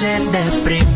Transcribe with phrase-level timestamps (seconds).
[0.00, 0.89] de deprimido.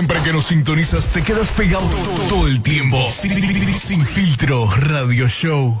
[0.00, 1.86] siempre que nos sintonizas te quedas pegado
[2.30, 2.96] todo, el tiempo.
[3.10, 5.78] Sin, filtro, radio show.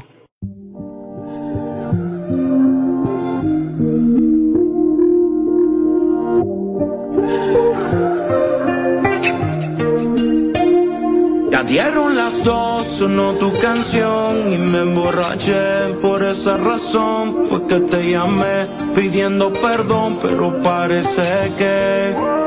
[11.50, 15.94] Ya dieron las dos, sonó tu canción y me emborraché.
[16.02, 22.39] Por esa razón fue que te llamé pidiendo perdón, pero parece que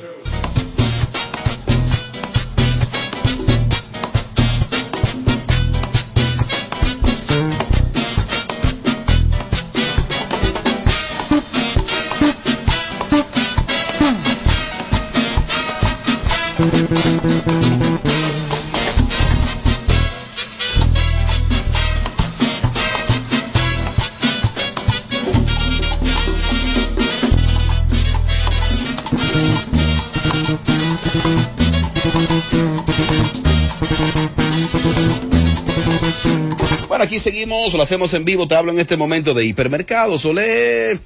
[37.43, 38.47] Seguimos, lo hacemos en vivo.
[38.47, 40.25] Te hablo en este momento de hipermercados.
[40.25, 40.99] Olé.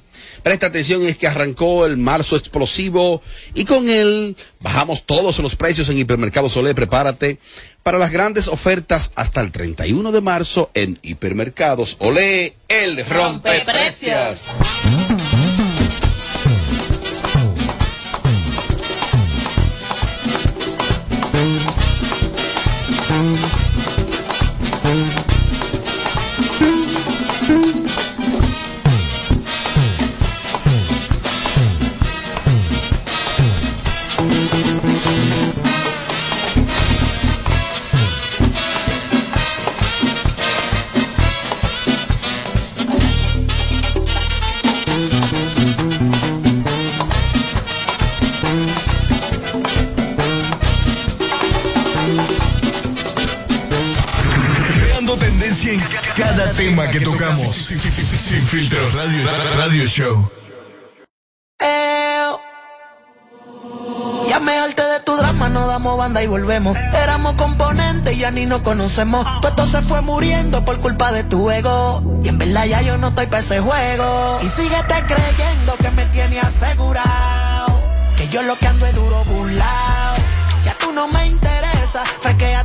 [0.43, 3.21] Presta atención, es que arrancó el marzo explosivo
[3.55, 6.75] y con él bajamos todos los precios en hipermercados Olé.
[6.75, 7.39] Prepárate
[7.81, 14.51] para las grandes ofertas hasta el 31 de marzo en hipermercados Olé, el rompe precios.
[56.87, 57.49] Cada que tocamos.
[57.49, 59.25] Sin filtro, radio,
[59.55, 60.31] radio show.
[64.27, 66.75] Ya me harté de tu drama, no damos banda y volvemos.
[67.01, 69.25] Éramos componentes y ya ni nos conocemos.
[69.41, 72.19] Todo esto se fue muriendo por culpa de tu ego.
[72.23, 74.39] Y en verdad ya yo no estoy para ese juego.
[74.43, 77.79] Y síguete creyendo que me tiene asegurado.
[78.17, 80.15] Que yo lo que ando es duro burlao.
[80.65, 82.03] Ya tú no me interesa.
[82.19, 82.56] Frequea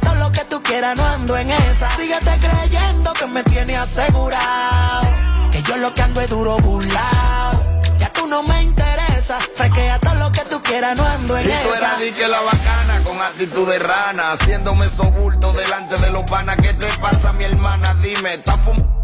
[0.72, 1.90] tú quieras, no ando en esa.
[1.96, 5.06] Síguete creyendo que me tiene asegurado.
[5.50, 7.82] Que yo lo que ando es duro burlao.
[7.98, 9.38] Ya tú no me interesa.
[9.54, 11.78] Frequea todo lo que tú quieras, no ando en Y tú esa.
[11.78, 16.56] eras di que la bacana con actitud de rana, haciéndome sobulto delante de los panas.
[16.56, 17.94] ¿Qué te pasa, mi hermana?
[18.02, 19.01] Dime, ¿estás fumando?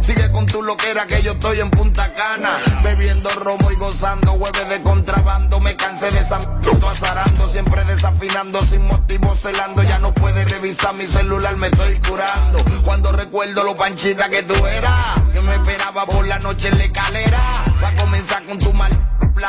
[0.00, 4.68] Sigue con tu loquera que yo estoy en Punta Cana, bebiendo romo y gozando, hueves
[4.68, 5.58] de contrabando.
[5.60, 9.82] Me cansé de esa m- azarando, siempre desafinando, sin motivo celando.
[9.82, 12.64] Ya no puedes revisar mi celular, me estoy curando.
[12.84, 16.84] Cuando recuerdo lo panchita que tú eras, que me esperaba por la noche en la
[16.84, 17.40] escalera.
[17.82, 18.90] Va a comenzar con tu mal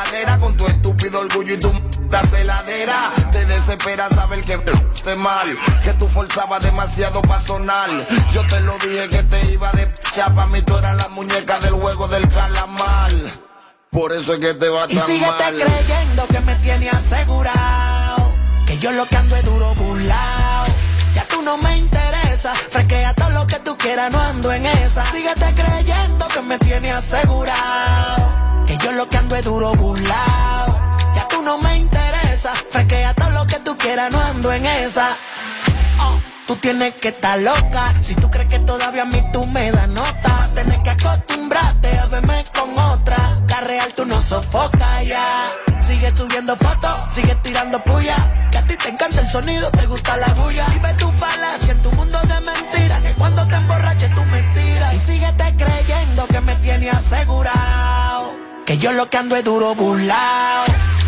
[0.04, 1.82] pladera, con tu estúpido orgullo y tu m-
[2.30, 3.12] celadera.
[3.32, 4.54] Te desespera saber que
[4.94, 7.90] esté mal, que tú forzabas demasiado pa' sonar.
[8.34, 11.74] Yo te lo dije que te iba de chapa, mí tú eras la muñeca del
[11.74, 13.12] juego del calamar.
[13.92, 15.56] Por eso es que te va Y tan síguete mal.
[15.56, 18.34] creyendo que me tiene asegurado.
[18.68, 20.66] Que yo lo que ando es duro burlao.
[21.16, 22.54] Ya tú no me interesa.
[22.70, 25.06] Frequea todo lo que tú quieras, no ando en esa.
[25.12, 28.37] Síguete creyendo que me tiene asegurado.
[28.68, 30.80] Que yo lo que ando es duro burlao.
[31.16, 32.54] Ya tú no me interesa.
[32.70, 35.16] Frequea todo lo que tú quieras, no ando en esa.
[36.02, 37.94] Oh, Tú tienes que estar loca.
[38.02, 42.06] Si tú crees que todavía a mí tú me das nota, tienes que acostumbrarte a
[42.06, 43.18] verme con otra.
[43.48, 45.52] La real tú no sofocas ya.
[45.82, 48.16] Sigue subiendo fotos, sigue tirando puya.
[48.52, 50.68] Que a ti te encanta el sonido, te gusta la bulla.
[50.68, 51.47] Vive tu mundo
[58.78, 60.66] Que yo lo que ando es duro burlao.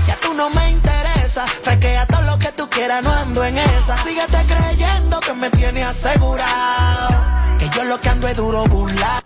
[0.08, 1.46] Ya tú no me interesa.
[1.62, 3.96] Frequea todo lo que tú quieras, no ando en esa.
[4.04, 7.10] Síguete creyendo que me tiene asegurado.
[7.60, 9.22] Que yo lo que ando es duro burlao.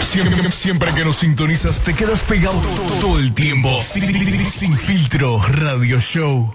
[0.00, 2.58] Siempre, siempre que nos sintonizas te quedas pegado
[3.02, 3.82] todo el tiempo.
[3.82, 6.54] Sin filtro, radio show.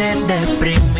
[0.00, 0.99] Él te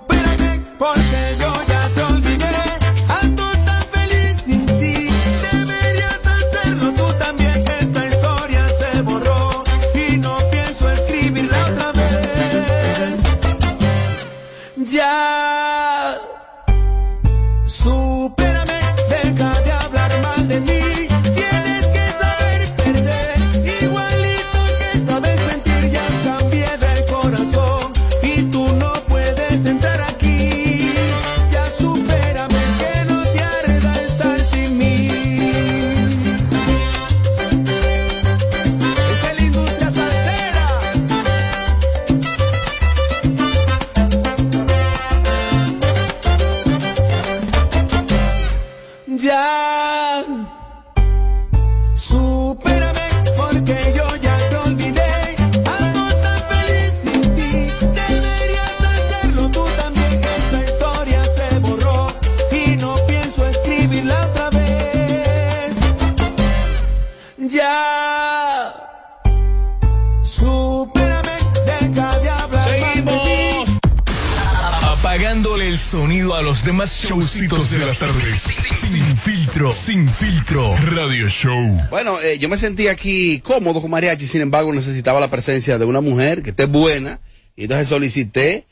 [77.11, 78.37] showcitos de las tardes.
[78.37, 80.73] Sin filtro, sin filtro.
[80.77, 81.61] Radio Show.
[81.89, 85.83] Bueno, eh, yo me sentí aquí cómodo con mariachi, sin embargo necesitaba la presencia de
[85.83, 87.19] una mujer que esté buena
[87.57, 88.65] y entonces solicité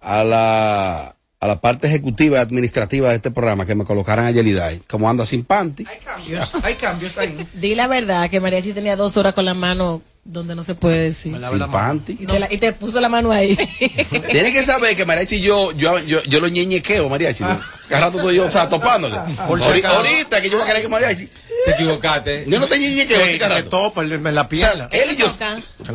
[0.00, 4.32] a la, a la parte ejecutiva y administrativa de este programa que me colocaran a
[4.32, 5.86] Yeliday, como anda sin panty.
[5.88, 7.46] Hay cambios, hay cambios ahí.
[7.54, 11.02] Di la verdad que Mariachi tenía dos horas con la mano donde no se puede
[11.02, 11.36] decir.
[11.38, 12.16] Sin panty.
[12.20, 13.54] Y te, la- y te puso la mano ahí.
[14.30, 17.44] Tienes que saber que mariachi yo, yo, yo, yo lo ñeñequeo, mariachi.
[17.88, 19.16] Cada rato estoy yo, o sea, topándole.
[19.46, 19.96] Por si Ahori- acaso.
[19.98, 21.28] ahorita que yo voy a querer que mariachi.
[21.66, 22.44] Te equivocaste.
[22.48, 23.68] Yo no te ñeñequeo, Que, ¿qué que carajo?
[23.68, 24.88] topa en la O sea, pierna.
[24.92, 25.26] él y yo.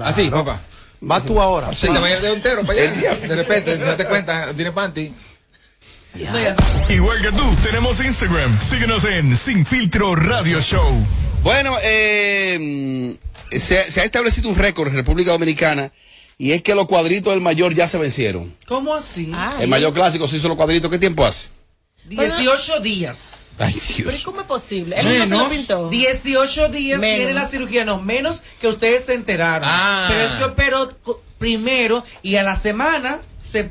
[0.03, 0.62] Así, papá.
[1.01, 1.74] Vas tú ahora.
[1.74, 1.88] Sí.
[1.88, 3.15] Te vayas el dedo entero para allá.
[3.15, 5.13] De repente, te das cuenta, tiene panty.
[6.89, 8.59] Igual que tú, tenemos Instagram.
[8.59, 10.91] Síguenos en Sin Filtro Radio Show.
[11.43, 13.15] Bueno, eh,
[13.51, 15.91] se, se ha establecido un récord en República Dominicana
[16.38, 18.56] y es que los cuadritos del mayor ya se vencieron.
[18.65, 19.32] ¿Cómo así?
[19.36, 19.63] Ay.
[19.63, 21.50] El mayor clásico se hizo los cuadritos, ¿qué tiempo hace?
[22.06, 23.46] 18 días.
[23.60, 24.24] Ay, Pero ¿y Dios.
[24.24, 24.96] cómo es posible?
[24.98, 25.89] Él no se lo pintó.
[25.89, 27.18] 18 días Menos.
[27.18, 29.68] viene la cirugía, no, menos que ustedes se enteraron.
[29.70, 30.08] Ah.
[30.10, 30.89] Pero él se operó
[31.38, 33.70] primero y a la semana se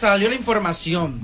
[0.00, 1.20] salió la información.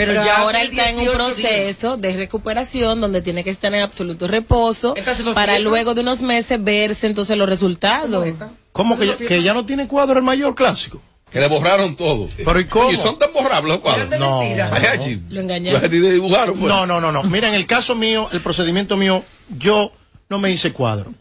[0.00, 1.34] Pero, Pero ya ahora está en un 18 días.
[1.50, 5.14] proceso de recuperación donde tiene que estar en absoluto reposo para
[5.52, 5.58] fiesta.
[5.58, 8.26] luego de unos meses verse entonces los resultados.
[8.72, 11.02] ¿Cómo que ya, que ya no tiene cuadro el mayor clásico?
[11.30, 12.28] Que le borraron todo.
[12.34, 12.86] Pero ¿y cómo?
[12.88, 14.08] Oye, son tan borrables los cuadros.
[14.18, 14.42] No.
[14.70, 15.20] Mariachi.
[15.28, 15.80] Lo engañaron.
[15.82, 16.72] Que dibujaron, pues.
[16.72, 17.22] No, no, no, no.
[17.24, 19.92] Mira, en el caso mío, el procedimiento mío, yo
[20.28, 21.12] no me hice cuadro.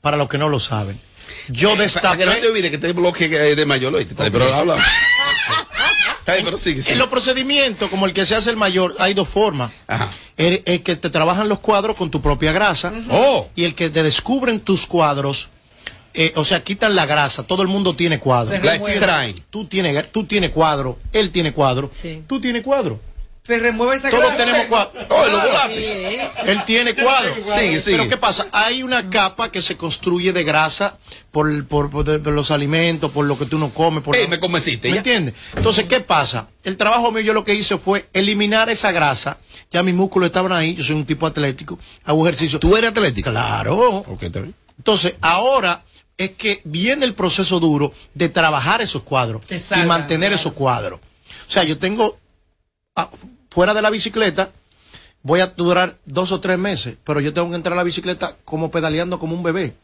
[0.00, 0.98] Para los que no lo saben.
[1.48, 2.18] Yo Para destapé.
[2.18, 4.14] que no te olvides que te bloque de mayor, ¿oíste?
[4.16, 4.76] Pero habla.
[6.24, 6.56] Pero.
[6.86, 9.72] En los procedimientos, como el que se hace el mayor, hay dos formas.
[9.86, 10.10] Ajá.
[10.36, 13.48] El, el que te trabajan los cuadros con tu propia grasa Oh.
[13.54, 15.50] y el que te descubren tus cuadros,
[16.14, 17.42] eh, o sea, quitan la grasa.
[17.42, 18.58] Todo el mundo tiene cuadro.
[18.62, 19.34] La extraen.
[19.50, 22.22] Tú tienes, tú tienes cuadro, él tiene cuadro, Sí.
[22.26, 23.00] tú tienes cuadro.
[23.42, 24.36] Se remueve esa Todos grasa.
[24.36, 24.92] tenemos cuadro.
[25.08, 26.20] Oh, volaste.
[26.46, 27.34] Él tiene cuadro.
[27.40, 27.96] Sigue, sigue.
[27.96, 28.46] Pero ¿qué pasa?
[28.52, 30.98] Hay una capa que se construye de grasa
[31.32, 34.04] por, por, por de- por los alimentos, por lo que tú no comes.
[34.04, 35.34] Por Ey, la- me convenciste, ¿Me entiendes?
[35.56, 36.50] Entonces, ¿qué pasa?
[36.62, 39.38] El trabajo mío, yo lo que hice fue eliminar esa grasa.
[39.72, 40.74] Ya mis músculos estaban ahí.
[40.76, 41.80] Yo soy un tipo atlético.
[42.04, 42.60] Hago ejercicio.
[42.60, 43.30] ¿Tú eres atlético?
[43.30, 44.04] Claro.
[44.06, 44.54] Ok, está bien.
[44.78, 45.82] Entonces, ahora
[46.16, 50.36] es que viene el proceso duro de trabajar esos cuadros y mantener claro.
[50.36, 51.00] esos cuadros.
[51.48, 52.18] O sea, yo tengo
[52.94, 53.08] ah,
[53.52, 54.50] fuera de la bicicleta,
[55.22, 58.36] voy a durar dos o tres meses, pero yo tengo que entrar a la bicicleta
[58.44, 59.74] como pedaleando como un bebé,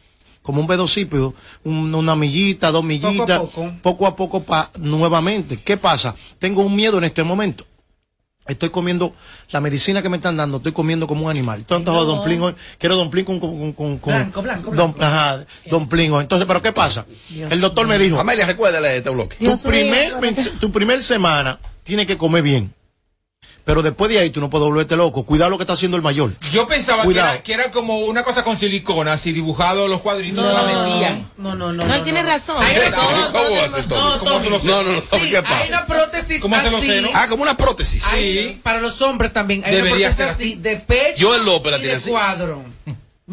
[0.43, 1.35] como un velocípedo,
[1.65, 3.73] un- una millita, dos millitas, poco.
[3.83, 5.59] poco a poco pa, nuevamente.
[5.63, 6.15] ¿Qué pasa?
[6.39, 7.65] Tengo un miedo en este momento.
[8.47, 9.13] Estoy comiendo
[9.51, 11.67] la medicina que me están dando, estoy comiendo como un animal.
[12.07, 12.55] Domplín hoy.
[12.79, 14.13] Quiero domplín con, con, con, con-
[14.71, 15.45] Blanco, ajá,
[16.13, 16.23] hoy.
[16.23, 17.05] Entonces, ¿pero qué pasa?
[17.53, 19.37] El doctor me dijo, Amelia, recuérdale de este bloque.
[19.39, 22.73] tu primer, men- tu primer semana tiene que comer bien.
[23.69, 25.25] Pero después de ahí tú no puedes volverte loco.
[25.27, 26.33] Cuidado lo que está haciendo el mayor.
[26.51, 30.43] Yo pensaba que era, que era como una cosa con silicona, así dibujado los cuadritos.
[30.43, 31.29] No, la metían.
[31.37, 31.85] no, no, no.
[31.85, 32.57] No, él tiene razón.
[32.65, 34.09] Hay ¿Cómo todo- todo- haces, todo- Tommy?
[34.11, 35.65] todo- ¿Cómo tú lo No, no, no, Sí, ¿qué hay pasa?
[35.69, 36.89] una prótesis ¿Cómo hacen los así.
[36.91, 37.11] senos?
[37.13, 38.07] Ah, como una prótesis.
[38.07, 39.63] Hay- para los hombres también.
[39.67, 40.53] Hay Debería una ser prótesis así.
[40.55, 42.09] así de pecho Joel López la y de así.
[42.11, 42.65] cuadro.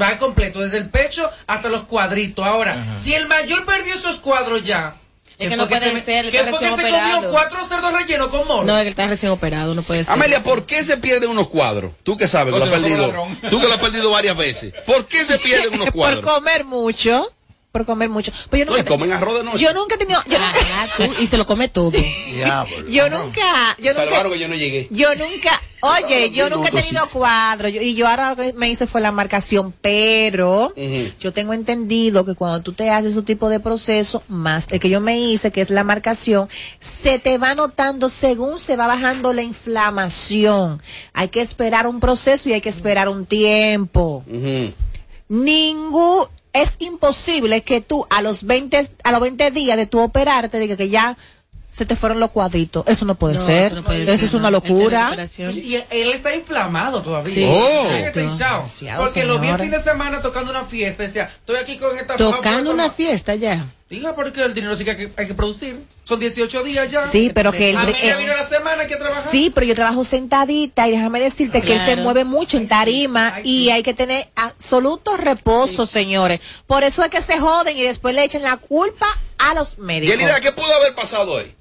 [0.01, 2.45] Va completo, desde el pecho hasta los cuadritos.
[2.45, 4.97] Ahora, si el mayor perdió esos cuadros ya.
[5.37, 7.91] Es que ¿qué no puede se me- ser, ¿Qué fue que se comió cuatro cerdos
[7.93, 8.63] rellenos con moro?
[8.63, 10.13] No, él está recién operado, no puede ser.
[10.13, 11.91] Amelia, ¿por qué se pierden unos cuadros?
[12.03, 13.13] Tú que sabes que lo has perdido.
[13.49, 14.73] Tú que lo has perdido varias veces.
[14.85, 16.21] ¿Por qué se pierden unos por cuadros?
[16.21, 17.31] comer mucho.
[17.75, 18.31] Por comer mucho.
[18.49, 19.57] Pero yo No, nunca, y comen arroz de noche.
[19.65, 20.21] yo nunca he tenido.
[20.29, 21.91] Yo nunca, Ah, tú, y se lo come todo.
[22.33, 22.87] Diablo.
[22.87, 23.75] yo nunca.
[23.79, 24.87] Yo nunca, Salvaron que yo no llegué.
[24.91, 25.61] yo nunca.
[25.81, 27.67] Oye, yo nunca he tenido cuadro.
[27.67, 29.73] yo- y yo ahora lo que me hice fue la marcación.
[29.81, 30.73] Pero
[31.19, 34.87] yo tengo entendido que cuando tú te haces ese tipo de proceso, más el que
[34.89, 36.47] yo me hice, que es la marcación,
[36.79, 40.81] se te va notando según se va bajando la inflamación.
[41.11, 44.23] Hay que esperar un proceso y hay que esperar un tiempo.
[44.27, 44.73] Ujú.
[45.27, 50.57] ningún es imposible que tú a los 20 a los 20 días de tu operarte
[50.59, 51.17] diga que ya
[51.69, 52.85] se te fueron los cuadritos.
[52.87, 53.65] Eso no puede No, ser.
[53.65, 54.51] eso no puede eso ser, es una no.
[54.51, 55.07] Locura.
[55.09, 55.51] operación.
[55.53, 57.33] Y él está inflamado todavía.
[57.33, 57.43] Sí.
[57.45, 57.87] Oh.
[57.91, 58.65] Está hinchado.
[58.97, 61.03] Porque lo vi el fin de semana tocando una fiesta.
[61.03, 63.65] Decía, estoy aquí con esta Tocando una fiesta ya.
[63.89, 65.81] Diga, porque el dinero sí que hay que, hay que producir.
[66.05, 67.11] Son 18 días ya.
[67.11, 69.31] Sí, pero que ya eh, vino la semana, hay que trabajar.
[69.31, 73.33] Sí, pero yo trabajo sentadita y déjame decirte que él se mueve mucho en tarima
[73.35, 73.49] Ay, sí.
[73.49, 76.41] y hay que tener absoluto reposo, señores.
[76.67, 79.07] Por eso es que se joden y después le echan la culpa
[79.39, 80.15] a los médicos.
[80.15, 81.55] Yelida, ¿qué pudo haber pasado ahí?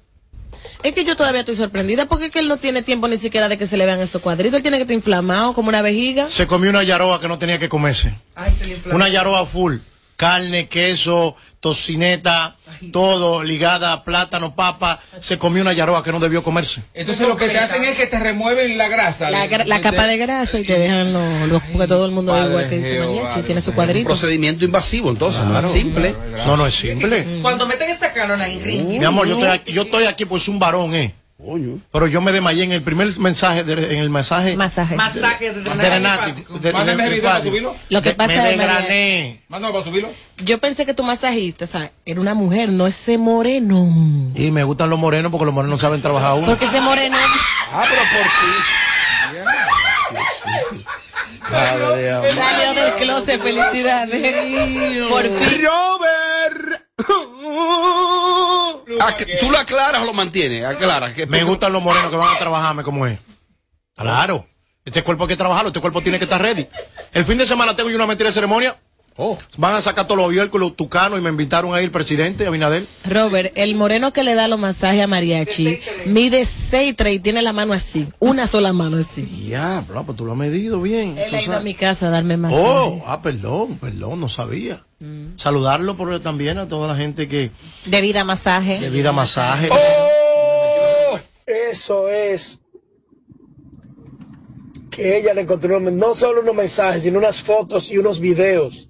[0.83, 3.49] Es que yo todavía estoy sorprendida porque es que él no tiene tiempo ni siquiera
[3.49, 4.57] de que se le vean esos cuadritos.
[4.57, 6.27] Él tiene que estar inflamado como una vejiga.
[6.27, 8.13] Se comió una yaroa que no tenía que comerse.
[8.35, 8.97] Ay, se le inflamó.
[8.97, 9.77] Una yaroa full.
[10.15, 12.55] Carne, queso, tocineta,
[12.91, 14.99] todo ligada a plátano, papa.
[15.19, 16.81] Se comió una yaroa que no debió comerse.
[16.93, 19.29] Entonces lo que te hacen es que te remueven la grasa.
[19.29, 22.31] La, gra- la capa de grasa y te dejan los, los- porque todo el mundo
[22.31, 24.07] Padre igual que dice tiene su cuadrito.
[24.07, 26.15] Procedimiento invasivo, entonces, no es simple.
[26.45, 27.39] No, no es simple.
[27.41, 28.87] Cuando meten esta canona en ring.
[28.87, 31.13] Mi amor, yo estoy aquí, yo estoy aquí pues un varón, eh.
[31.45, 31.79] Coño.
[31.91, 34.95] Pero yo me desmayé en el primer mensaje, de- en el mensaje Masaje.
[34.95, 35.61] Masaje de
[36.73, 37.75] Mándame el video para subirlo.
[37.89, 39.43] Lo que pasa me desgrané.
[39.47, 40.09] Mándalo para subirlo.
[40.37, 44.31] yo pensé que tu masajista, o sea, era una mujer, no ese moreno.
[44.35, 46.47] Y me gustan los morenos porque los morenos saben trabajar uno.
[46.47, 47.15] Porque ese moreno,
[47.71, 48.27] Ah, pero por
[52.09, 52.31] amor.
[52.33, 55.07] salió del closet, felicidades.
[55.09, 55.61] Por fin.
[58.99, 60.63] Ah, que ¿Tú lo aclaras o lo mantienes?
[60.63, 61.13] Aclara.
[61.13, 63.19] Que Me gustan los morenos que van a trabajarme como es.
[63.95, 64.47] Claro.
[64.83, 66.67] Este cuerpo hay que trabajarlo, este cuerpo tiene que estar ready.
[67.11, 68.77] El fin de semana tengo yo una mentira de ceremonia.
[69.17, 69.37] Oh.
[69.57, 72.85] Van a sacar todos los abiertos, los tucanos y me invitaron ahí el presidente, Abinadel.
[73.05, 77.53] Robert, el moreno que le da los masajes a Mariachi mide 6'3 y tiene la
[77.53, 79.21] mano así, una sola mano así.
[79.21, 81.17] Diablo, pues tú lo has medido bien.
[81.17, 82.65] Él ha ido a mi casa a darme masajes.
[82.67, 84.85] Oh, ah, perdón, perdón, no sabía.
[85.37, 87.51] Saludarlo por también a toda la gente que
[87.85, 88.79] De vida masaje.
[88.79, 89.69] de vida masaje.
[89.71, 91.19] ¡Oh!
[91.45, 92.63] Eso es
[94.89, 98.89] que ella le encontró no solo unos mensajes, sino unas fotos y unos videos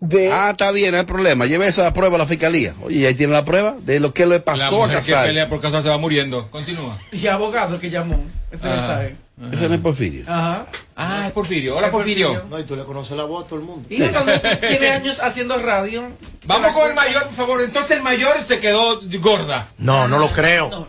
[0.00, 1.46] de Ah, está bien, no hay problema.
[1.46, 2.74] Lleve esa prueba a la fiscalía.
[2.82, 5.10] Oye, ¿y ahí tiene la prueba de lo que le La pasó a mujer que
[5.12, 5.26] Casal.
[5.26, 6.50] pelea por casa se va muriendo.
[6.50, 6.96] Continúa.
[7.12, 8.22] Y abogado que llamó.
[8.50, 8.76] Este Ah.
[8.76, 9.16] mensaje.
[9.52, 10.24] Ese no es Porfirio.
[10.26, 10.66] Ajá.
[10.96, 11.76] Ah, es Porfirio.
[11.76, 12.44] Hola, Porfirio.
[12.48, 13.86] No, y tú le conoces la voz a todo el mundo.
[13.90, 14.32] Y cuando
[14.66, 16.04] tiene años haciendo radio.
[16.46, 17.60] Vamos con el mayor, por favor.
[17.62, 19.68] Entonces el mayor se quedó gorda.
[19.76, 20.88] No, no lo creo.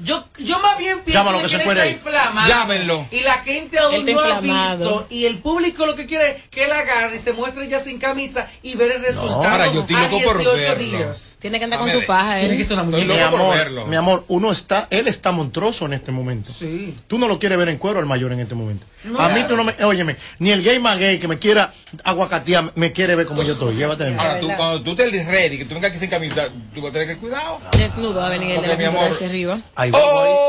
[0.00, 1.96] Yo, yo más bien pienso Llámalo, que, que se él puede está ir.
[1.96, 2.48] inflamado.
[2.48, 3.06] Llámenlo.
[3.10, 5.06] Y la gente aún no ha visto.
[5.10, 7.98] Y el público lo que quiere es que él agarre y se muestre ya sin
[7.98, 10.78] camisa y ver el resultado ahora yo estoy a loco por 18 verlo.
[10.98, 11.36] días.
[11.38, 12.66] Tiene que andar A con ver, su faja, Tiene que ¿eh?
[12.66, 12.96] ser una.
[12.96, 16.52] Mi amor, mi amor, uno está, él está monstruoso en este momento.
[16.52, 16.96] Sí.
[17.06, 18.86] Tú no lo quieres ver en cuero al mayor en este momento.
[19.18, 21.72] A mí tú no me, óyeme, ni el gay más gay que me quiera
[22.04, 23.74] aguacatear me quiere ver como yo estoy.
[23.76, 24.16] Llévate de mí.
[24.18, 26.92] Ahora, tú, cuando tú estés ready, que tú vengas aquí sin camisa, tú vas a
[26.92, 27.60] tener que cuidado.
[27.76, 29.12] Desnudo va a venir el de la cintura amor.
[29.12, 29.60] hacia arriba.
[29.76, 29.92] Ahí.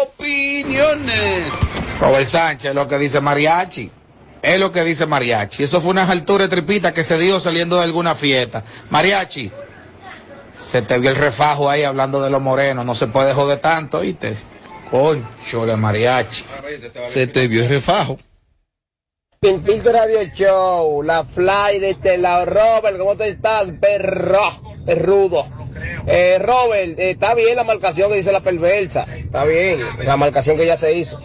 [0.04, 1.44] Opiniones.
[2.00, 3.92] Robert Sánchez, lo que dice Mariachi.
[4.42, 5.64] Es lo que dice Mariachi.
[5.64, 8.64] Eso fue una altura de tripita que se dio saliendo de alguna fiesta.
[8.90, 9.52] Mariachi,
[10.54, 12.86] se te vio el refajo ahí hablando de los morenos.
[12.86, 14.38] No se puede joder tanto, ¿viste?
[14.92, 16.46] Concho, de Mariachi.
[17.08, 18.20] Se te vio el refajo.
[19.46, 22.46] Filtro Radio Show, la fly de este lado.
[22.46, 23.68] Robert, ¿cómo te estás?
[23.80, 25.48] Perro, perrudo.
[26.08, 29.04] Eh, Robert, eh, está bien la marcación que dice la perversa.
[29.04, 31.20] Está bien, la marcación que ya se hizo.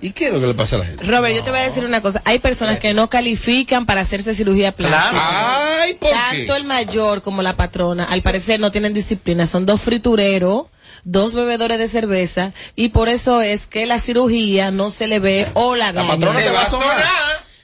[0.00, 1.04] ¿Y qué es lo que le pasa a la gente?
[1.04, 2.22] Robert, yo te voy a decir una cosa.
[2.24, 5.82] Hay personas que no califican para hacerse cirugía plástica.
[5.82, 6.16] Ay, ¿por qué?
[6.16, 9.46] Tanto el mayor como la patrona, al parecer no tienen disciplina.
[9.46, 10.66] Son dos fritureros,
[11.04, 15.46] dos bebedores de cerveza, y por eso es que la cirugía no se le ve
[15.54, 16.08] o la daña.
[16.08, 17.04] patrona te va a sonar.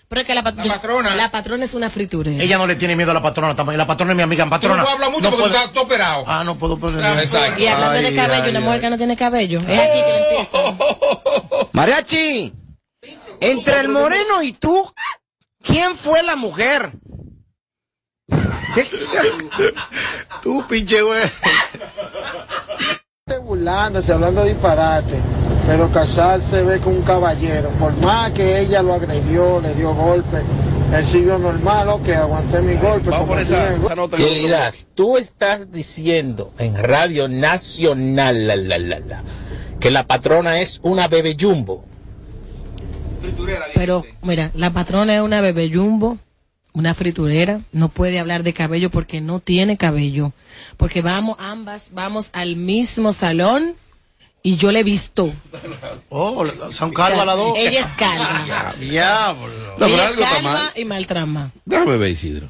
[0.08, 1.16] Pero es que la, pat- patrona.
[1.16, 2.42] la patrona es una friturera.
[2.42, 3.78] Ella no le tiene miedo a la patrona también.
[3.78, 4.46] La patrona es mi amiga.
[4.50, 4.82] Patrona.
[4.82, 6.24] Tú no hablas mucho porque tú estás operado.
[6.26, 7.18] Ah, no puedo poner.
[7.18, 7.58] Exacto.
[7.62, 8.80] Y hablando de Ay, cabello, ay, una mujer ay.
[8.82, 9.60] que no tiene cabello.
[9.66, 10.58] Es aquí que empieza.
[11.72, 12.52] Mariachi,
[13.40, 14.92] entre el moreno y tú,
[15.62, 16.92] ¿quién fue la mujer?
[20.42, 21.22] Tú, pinche güey.
[23.46, 25.20] Burlándose, hablando disparate,
[25.66, 27.68] pero casarse ve con un caballero.
[27.78, 30.38] Por más que ella lo agredió, le dio golpe,
[30.92, 33.10] él siguió normal, ok, aguanté mi golpe.
[33.10, 33.78] como tiene-
[34.16, 39.22] Querida, tú estás diciendo en Radio Nacional la, la, la, la,
[39.78, 41.84] que la patrona es una bebé jumbo.
[43.74, 46.18] Pero, mira, la patrona es una bebé jumbo,
[46.72, 50.32] una friturera, no puede hablar de cabello porque no tiene cabello.
[50.76, 53.74] Porque vamos, ambas, vamos al mismo salón
[54.42, 55.32] y yo le he visto.
[56.08, 57.52] Oh, son calvas las dos.
[57.56, 58.74] Ella es calva.
[58.80, 59.46] Diablo.
[59.78, 60.72] No, pero Ella es algo está calva mal.
[60.76, 61.50] y maltrama.
[61.64, 62.48] Déjame ver, Isidro.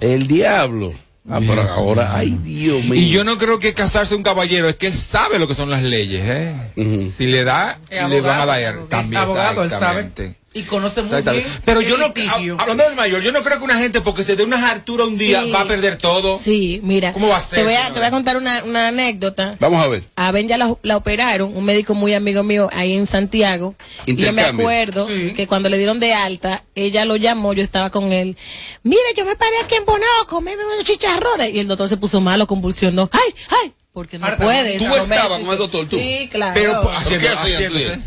[0.00, 0.92] El diablo.
[1.30, 2.94] Ah, pero ahora, ay, Dios mío.
[2.94, 5.70] Y yo no creo que casarse un caballero, es que él sabe lo que son
[5.70, 7.12] las leyes, ¿eh?
[7.16, 9.22] Si le da, le van a dar es también.
[9.22, 10.10] abogado, él sabe.
[10.56, 11.48] Y conoce muy Exactamente.
[11.48, 11.60] bien.
[11.64, 14.36] Pero yo no, hab- hablando del mayor, yo no creo que una gente porque se
[14.36, 15.50] dé una hartura un día Sí.
[15.50, 16.38] va a perder todo.
[16.38, 17.12] Sí, mira.
[17.12, 19.56] ¿Cómo va a ser, Te voy a, te voy a contar una, una anécdota.
[19.58, 20.04] Vamos a ver.
[20.14, 23.74] A Ben ya la, la operaron, un médico muy amigo mío ahí en Santiago.
[24.06, 27.90] Y yo me acuerdo que cuando le dieron de alta, ella lo llamó, yo estaba
[27.90, 28.36] con él.
[28.84, 31.52] Mire, yo me paré aquí en Bonao, comerme unos chicharrones.
[31.52, 33.10] Y el doctor se puso malo, convulsionó.
[33.12, 33.72] ¡Ay, ay!
[33.92, 34.78] Porque no puedes.
[34.78, 35.96] ¿Tú estabas con el doctor, tú?
[35.98, 36.52] Sí, claro.
[36.54, 38.02] Pero, pues, ¿Pero qué él?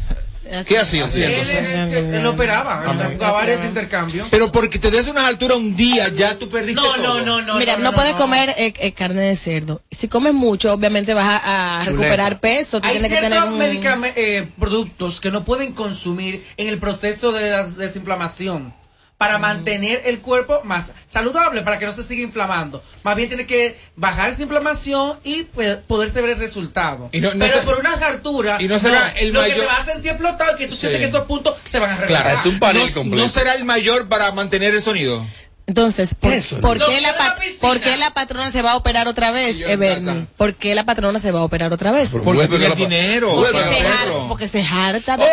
[0.67, 1.10] ¿Qué hacían?
[1.13, 4.27] Él, él- él operaba, él daba varios intercambios.
[4.31, 7.19] Pero porque te des una altura un día, ya tú perdiste No, todo.
[7.19, 7.55] no, no, no.
[7.60, 8.17] Mira, no, no, no, puedes no.
[8.19, 9.81] comer eh, eh, carne de cerdo.
[9.91, 12.77] Si comes mucho, obviamente vas a, recuperar peso.
[12.83, 13.60] Hay tienes que ciertos tener un...
[13.60, 18.73] medicame- eh, productos que no pueden consumir en el proceso de la desinflamación
[19.17, 22.84] para mantener el cuerpo más saludable, para que no se siga inflamando.
[23.03, 27.10] Más bien tiene que bajar esa inflamación y pues, poderse ver el resultado.
[27.12, 29.65] Y no- no Pero se- por una hartura, y no será el lo que mayor-
[29.65, 30.82] te va a sentir explotado y que tú Sí.
[30.82, 32.75] sientes que esos puntos se van a Claro, reventar.
[32.75, 35.25] no, no será el mayor para mantener el sonido.
[35.67, 37.58] Entonces, ¿por, ¿por Lo qué la era pa- la piscina.
[37.60, 40.25] por qué la patrona se va a operar otra vez, Everny?
[40.38, 42.10] ¿Por qué la patrona se va a operar otra vez?
[42.10, 43.36] Porque tiene dinero.
[43.36, 45.25] Porque se, har- porque se harta de...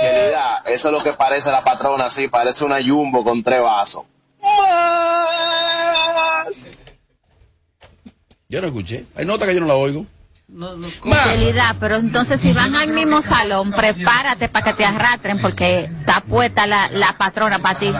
[0.00, 4.04] Querida, eso es lo que parece la patrona, sí, parece una jumbo con tres vasos.
[8.48, 9.06] Yo no escuché.
[9.16, 10.06] Hay nota que yo no la oigo.
[11.02, 16.20] Fidelidad, pero entonces si van al mismo salón, prepárate para que te arrastren porque está
[16.20, 17.92] puesta la, la patrona para ti.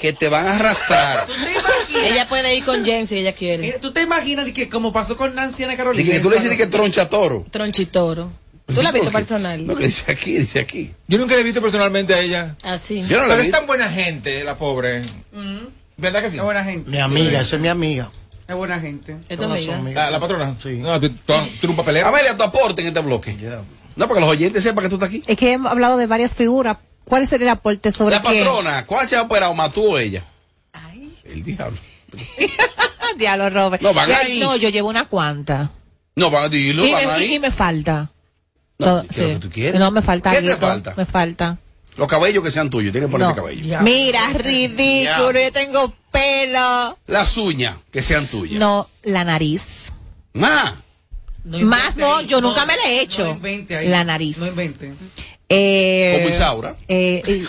[0.00, 1.26] Que te van a arrastrar.
[1.94, 3.78] Ella puede ir con Jen si ella quiere.
[3.80, 6.10] ¿Tú te imaginas de que como pasó con Nancy Ana Carolina?
[6.10, 7.44] Que tú le dices que troncha toro.
[7.50, 8.30] Tronchitoro.
[8.66, 9.66] ¿Tú la has visto personal?
[9.66, 10.92] No, que dice aquí, dice aquí.
[11.08, 12.56] Yo nunca la he visto personalmente a ella.
[12.62, 13.04] Así.
[13.08, 15.02] Yo no la Pero he es tan buena gente, la pobre.
[15.96, 16.36] ¿Verdad que sí?
[16.38, 16.90] Es buena gente.
[16.90, 18.10] Mi amiga, esa es mi amiga.
[18.48, 19.16] Es buena gente.
[19.28, 19.80] ¿Es tu amiga?
[19.92, 20.56] La, la patrona.
[20.62, 20.76] Sí.
[20.76, 22.06] No, tú, tú, tú eres un papelero.
[22.06, 23.36] Amelia, tu aporte en este bloque.
[23.96, 25.22] No, para que los oyentes sepan que tú estás aquí.
[25.26, 26.78] Es que hemos hablado de varias figuras.
[27.10, 28.38] ¿Cuál sería el aporte sobre La qué?
[28.44, 30.22] patrona, ¿cuál se ha operado más tú o ella?
[31.24, 31.76] El diablo.
[33.18, 33.82] Diablo, Robert.
[33.82, 34.38] No, van Ya- ahí.
[34.38, 35.70] No, yo llevo una cuanta.
[36.14, 37.34] No, van a decirlo, y, van me, ahí.
[37.34, 38.10] y me falta.
[38.78, 39.32] No, Todo- ¿qué es lo sí.
[39.34, 39.80] que tú quieres?
[39.80, 40.30] No, me falta.
[40.30, 40.94] ¿Qué te falta?
[40.96, 41.58] Me falta.
[41.96, 43.42] Los cabellos que sean tuyos, tienes que ponerte No.
[43.42, 43.80] cabello.
[43.82, 46.96] Mira, ridículo, yo tengo pelo.
[47.08, 48.60] Las uñas que sean tuyas.
[48.60, 49.66] No, la nariz.
[50.32, 50.74] Más.
[51.44, 53.36] Más no, yo nunca me la he hecho.
[53.68, 54.38] La nariz.
[54.38, 54.94] No invente.
[55.52, 56.76] Eh, Como Isaura.
[56.86, 57.44] eh, eh,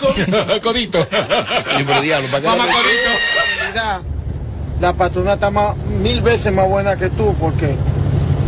[0.62, 0.98] Codito.
[1.10, 4.00] Ay, pero diablo, ¿para qué Mamá Realidad,
[4.80, 7.76] La patrona está más, mil veces más buena que tú porque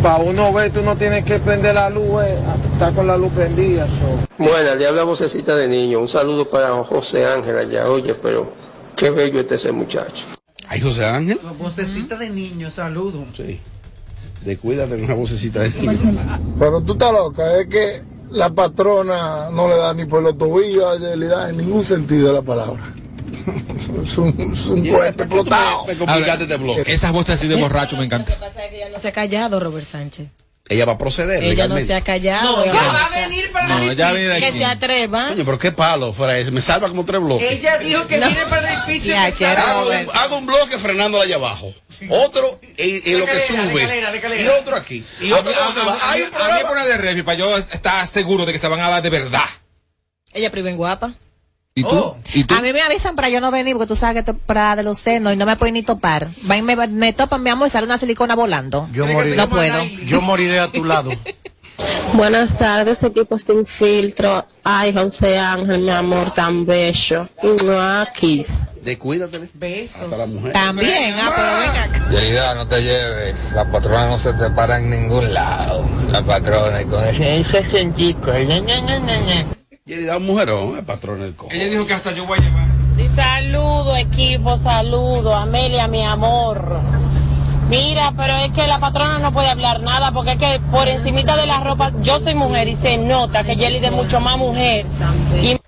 [0.03, 2.37] para uno ver tú no tienes que prender la luz, eh,
[2.73, 3.87] está con la luz prendida.
[3.89, 4.03] so.
[4.39, 6.01] Bueno, le habla vocecita de niño.
[6.01, 7.89] Un saludo para José Ángel allá.
[7.89, 8.53] Oye, pero
[8.97, 10.25] qué bello este ese muchacho.
[10.67, 11.39] Ay, José Ángel.
[11.59, 13.25] Vocecita de niño, saludo.
[13.37, 13.61] Sí.
[14.45, 16.41] Descuídate de una vocecita de niño.
[16.59, 20.85] Pero tú estás loca, es que la patrona no le da ni por los tobillos
[20.85, 22.95] a Yelida en ningún sentido de la palabra.
[24.03, 25.87] es un, es un cohete explotado.
[25.87, 26.85] Me complicaste este bloque.
[26.87, 28.35] Esas voces así de borracho me encantan.
[28.35, 30.29] Lo que pasa es que ella no se ha callado, Robert Sánchez.
[30.67, 31.87] Ella va a proceder Ella no legalmente.
[31.87, 32.57] se ha callado.
[32.57, 34.17] No, ella va a venir para No, el ella edificio.
[34.31, 34.59] viene Que aquí.
[34.59, 35.29] se atreva.
[35.29, 36.51] Coño, pero qué palo fuera ese.
[36.51, 37.53] Me salva como tres bloques.
[37.53, 38.29] Ella dijo que No.
[38.29, 39.13] viene para el edificio.
[39.15, 41.75] Ya, que Hago un, hago un bloque frenándola allá abajo.
[42.09, 43.87] Otro en, en lo que de sube.
[43.87, 44.43] de.
[44.43, 45.05] Y otro aquí.
[45.21, 45.93] Y otro A- se va.
[46.01, 46.69] a- Hay un a mí programa.
[46.69, 49.45] poner de refi para yo estar seguro de que se van a dar de verdad.
[50.33, 51.13] Ella priven guapa.
[51.77, 51.89] ¿Y tú?
[51.89, 52.17] Oh.
[52.33, 52.55] ¿Y tú?
[52.55, 54.85] A mí me avisan para yo no venir porque tú sabes que estoy para de
[54.85, 56.29] los senos y no me pueden ni topar.
[56.49, 58.89] Va y me, me topan, mi amor, y sale una silicona volando.
[58.93, 59.85] Yo, moriré, No puedo.
[60.07, 61.11] Yo moriré a tu lado.
[62.15, 64.47] Buenas tardes, equipo sin filtro.
[64.63, 67.27] Ay, José Ángel, mi amor, tan bello.
[67.43, 68.69] Mua, kiss.
[68.81, 69.51] De cuídate.
[69.55, 70.09] Besos.
[70.53, 72.55] También, ah, pero venga.
[72.55, 73.35] No te lleves.
[73.53, 75.85] La patrona no se te para en ningún lado.
[76.07, 78.31] La patrona y con ese, ese sentico.
[79.87, 81.53] Y le da un mujerón, el patrón del cojo.
[81.53, 83.15] Ella dijo que hasta yo voy a llevar.
[83.15, 85.35] Saludo, equipo, saludo.
[85.35, 86.81] Amelia, mi amor.
[87.69, 91.37] Mira, pero es que la patrona no puede hablar nada porque es que por encimita
[91.37, 94.87] de la ropa, yo soy mujer y se nota que Yelida es mucho más mujer.
[95.43, 95.59] Y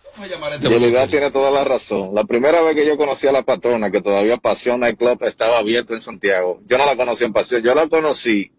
[0.67, 2.15] Yelida tiene toda la razón.
[2.15, 5.93] La primera vez que yo conocí a la patrona, que todavía Pasión Nightclub estaba abierto
[5.93, 8.51] en Santiago, yo no la conocí en Pasión, yo la conocí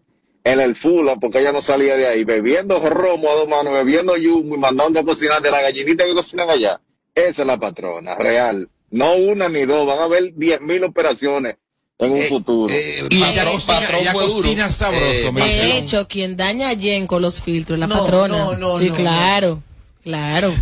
[0.52, 4.16] en el Fula, porque ella no salía de ahí, bebiendo romo a dos manos, bebiendo
[4.16, 6.80] yumo y mandando a cocinar de la gallinita que cocinan allá.
[7.14, 8.68] Esa es la patrona, real.
[8.90, 11.56] No una ni dos, van a haber diez mil operaciones
[11.98, 12.72] en un futuro.
[12.72, 14.70] Y ella patrón, cocina, patrón ella fue duro.
[14.70, 15.04] sabroso.
[15.04, 15.32] Eh.
[15.36, 18.38] De hecho, quien daña a Jen con los filtros la No, patrona.
[18.38, 19.62] no, no, sí, no, claro.
[20.02, 20.54] Claro.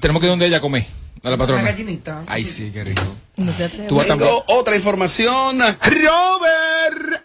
[0.00, 0.86] Tenemos que ir donde ella come.
[1.24, 1.62] A la patrona.
[1.62, 2.24] gallinita.
[2.26, 3.02] Ay, sí, qué rico.
[3.36, 3.88] No te atrevas.
[3.88, 4.28] Tú vas también.
[4.28, 5.58] Tengo otra información.
[5.60, 7.24] Robert.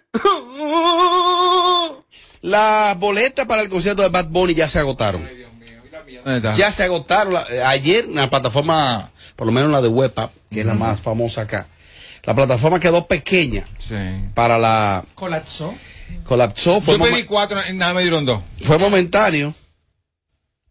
[2.47, 5.27] Las boletas para el concierto de Bad Bunny ya se agotaron.
[6.55, 7.36] Ya se agotaron.
[7.49, 10.99] Eh, Ayer, en la plataforma, por lo menos la de WebApp, que es la más
[11.01, 11.67] famosa acá,
[12.23, 13.95] la plataforma quedó pequeña Sí.
[14.33, 15.03] para la.
[15.15, 15.73] Colapsó.
[16.23, 18.41] Colapsó, fue, Yo pedí cuatro, nada me dieron dos.
[18.63, 19.53] fue momentáneo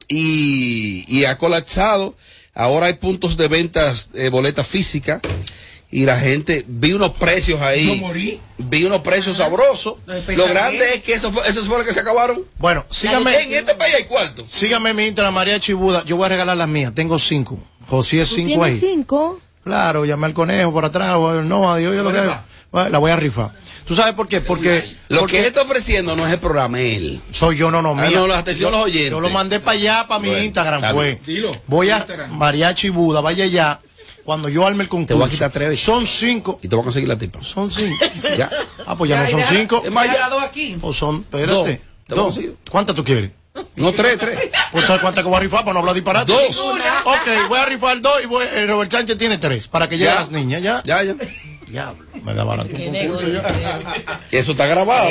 [0.08, 2.14] y, y ha colapsado.
[2.54, 5.20] Ahora hay puntos de ventas, eh, boletas físicas.
[5.90, 7.86] Y la gente, vi unos precios ahí.
[8.00, 8.40] Yo morí.
[8.58, 9.94] Vi unos precios sabrosos.
[10.06, 12.42] Lo grande es que eso fue, esos fueron los que se acabaron.
[12.58, 14.48] Bueno, sígame, En este país hay cuartos.
[14.48, 16.04] sígame mi Instagram, María Chibuda.
[16.04, 16.92] Yo voy a regalar las mías.
[16.94, 17.58] Tengo cinco.
[17.88, 18.78] José es ¿Tú cinco tienes ahí.
[18.80, 19.40] cinco?
[19.62, 21.16] Claro, llamé al conejo por atrás.
[21.44, 22.20] No, adiós, yo lo que
[22.72, 23.52] bueno, La voy a rifar.
[23.86, 24.40] ¿Tú sabes por qué?
[24.40, 27.20] Porque, Lo porque que él está ofreciendo no es el programa, él.
[27.30, 28.18] soy yo, no, no, Ah, mía.
[28.18, 29.10] no, la atención yo, los oyentes.
[29.12, 31.20] Yo lo mandé para allá, para mi Instagram, fue.
[31.24, 31.56] Dilo.
[31.68, 32.32] Voy a Instagram.
[32.36, 33.80] Mariachi Buda, vaya allá.
[34.26, 35.14] Cuando yo arme el concurso.
[35.14, 35.84] Te voy a quitar tres veces.
[35.84, 36.58] Son cinco.
[36.60, 37.42] Y te voy a conseguir la tipa.
[37.42, 38.04] Son cinco.
[38.36, 38.50] Ya.
[38.84, 39.82] Ah, pues ya, no son cinco.
[39.84, 40.76] Es más, ya- dos aquí.
[40.82, 41.80] O son, espérate.
[42.08, 42.34] Dos.
[42.36, 42.44] Dos.
[42.68, 43.30] ¿Cuántas tú quieres?
[43.76, 44.38] No, tres, tres.
[44.72, 46.30] Pues ¿cuántas que voy a rifar para no hablar disparate?
[46.32, 46.58] Dos.
[46.58, 49.68] Ok, voy a rifar dos y voy, eh, Robert Sánchez tiene tres.
[49.68, 50.82] Para que lleguen las niñas, ¿ya?
[50.84, 51.14] Ya, ya.
[51.68, 52.68] Diablo, me da barato.
[54.30, 55.08] Eso está grabado.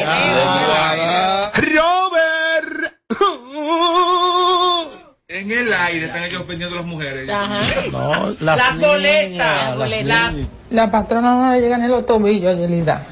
[1.55, 2.93] Robert.
[5.27, 7.27] En el aire están ellos vendiendo las mujeres.
[7.27, 7.59] Ajá.
[7.91, 9.27] No, Las boletas.
[9.31, 10.49] niñas, Las niñas.
[10.69, 13.07] La patrona no le llega ni los tobillos a Yelida.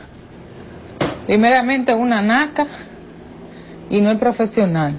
[1.25, 2.67] Primeramente una naca
[3.89, 4.95] y no es profesional.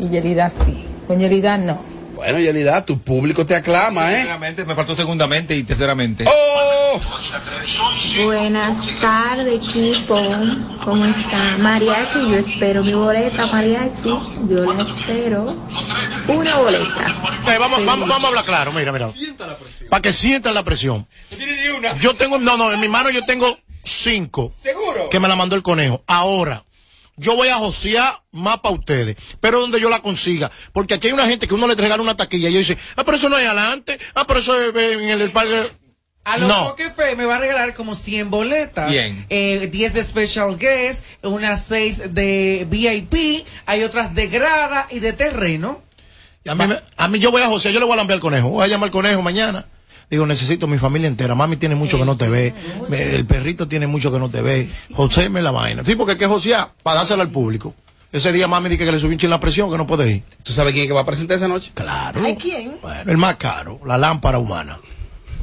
[0.00, 0.84] Y Yelida sí.
[1.06, 1.78] Con Yelida no.
[2.16, 4.20] Bueno, Yelida, tu público te aclama, ¿eh?
[4.20, 6.24] Primeramente, me faltó segundamente y terceramente.
[6.26, 6.98] ¡Oh!
[8.24, 10.18] Buenas tardes, equipo.
[10.82, 11.58] ¿Cómo está?
[11.58, 14.08] Mariachi, yo espero mi boleta, Mariachi.
[14.48, 15.54] Yo la espero.
[16.26, 17.14] Una boleta.
[17.42, 19.10] Ok, vamos, vamos, vamos a hablar claro, mira, mira.
[19.90, 21.06] Para que sientan la presión.
[21.30, 21.98] No tiene ni una.
[21.98, 25.10] Yo tengo, no, no, en mi mano yo tengo cinco ¿Seguro?
[25.10, 26.02] que me la mandó el conejo.
[26.06, 26.64] Ahora,
[27.16, 30.50] yo voy a josear más para ustedes, pero donde yo la consiga.
[30.72, 33.04] Porque aquí hay una gente que uno le regala una taquilla y ellos dicen, ah,
[33.04, 35.70] pero eso no es adelante, ah, pero eso es eh, en el, el parque.
[36.24, 36.74] A lo No.
[36.74, 38.90] que fe me va a regalar como 100 boletas.
[38.90, 39.26] 100.
[39.30, 45.12] Eh, 10 de Special Guest, unas 6 de VIP, hay otras de grada y de
[45.12, 45.82] terreno.
[46.44, 48.14] Y a mí, me- a mí yo voy a josear, yo le voy a lamber
[48.16, 48.48] al conejo.
[48.48, 49.66] Voy a llamar al conejo mañana.
[50.10, 51.34] Digo, necesito mi familia entera.
[51.34, 52.54] Mami tiene mucho que no te ve.
[52.88, 54.68] Me- El perrito tiene mucho que no te ve.
[54.94, 55.84] José me la vaina.
[55.84, 57.74] Sí, porque hay que josear para dársela al público.
[58.12, 60.22] Ese día mami dice que le subió un chin la presión, que no puede ir.
[60.44, 61.72] ¿Tú sabes quién es que va a presentar esa noche?
[61.74, 62.22] Claro.
[62.24, 62.78] ¿Hay quién?
[62.80, 64.78] Bueno, el más caro, la lámpara humana.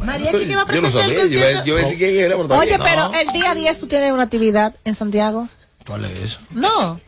[0.03, 1.65] Mariachi que va a Yo no presentar el sabía, yo iba, concierto.
[1.65, 2.81] yo iba a decir quién era, pero Oye, bien.
[2.83, 5.47] pero el día 10 tú tienes una actividad en Santiago.
[5.85, 6.39] ¿Cuál es eso?
[6.51, 6.99] No.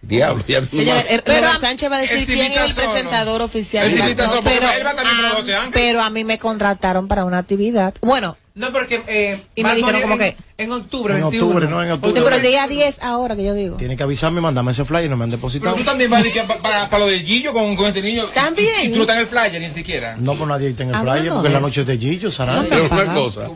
[0.00, 3.90] Diablo, ya Señores, el- Pero a- Sánchez va a decir quién es el presentador oficial.
[4.44, 4.68] Pero-
[5.36, 5.70] José Ángel.
[5.72, 7.94] Pero a mí me contrataron para una actividad.
[8.00, 11.46] Bueno, No, porque eh, Y me dijeron como en, que- en octubre, En 21.
[11.46, 12.22] octubre, no, en sí, octubre.
[12.22, 13.76] pero el día 10 ahora que yo digo.
[13.76, 15.76] Tiene que avisarme, mandarme ese flyer y no me han Pero depositado.
[15.76, 18.24] tú también vas a decir que para lo de Gillo con, con este niño.
[18.34, 18.68] También.
[18.82, 20.16] Y, y tú no estás en el flyer ni siquiera.
[20.16, 22.66] No, pues nadie está en el flyer porque la noche es de Gillo, Sarán.
[22.68, 23.48] Pero una cosa.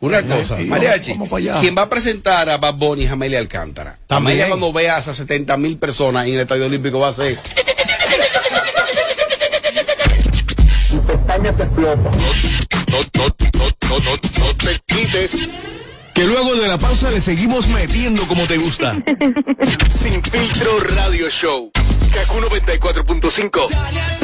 [0.00, 1.14] Una cosa, Mariachi,
[1.60, 3.98] quien va a presentar a Bad Bunny es Amelia Alcántara.
[4.06, 4.36] También.
[4.36, 7.38] Amelia cuando vea a esas 70 mil personas en el Estadio Olímpico va a ser...
[10.90, 12.10] Tu pestaña te explota.
[12.10, 12.10] No,
[12.90, 15.38] no, no, no, no, no te quites.
[16.14, 18.96] Que luego de la pausa le seguimos metiendo como te gusta.
[19.88, 21.72] Sin filtro radio show.
[22.12, 24.23] Kaku 94.5.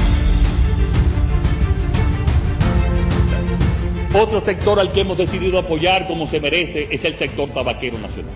[4.13, 8.33] Otro sector al que hemos decidido apoyar como se merece es el sector tabaquero nacional.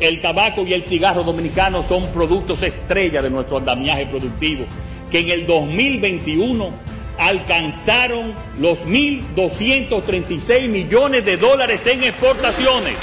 [0.00, 4.64] El tabaco y el cigarro dominicano son productos estrella de nuestro andamiaje productivo,
[5.10, 6.70] que en el 2021
[7.18, 12.94] alcanzaron los 1.236 millones de dólares en exportaciones.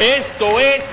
[0.00, 0.84] Esto es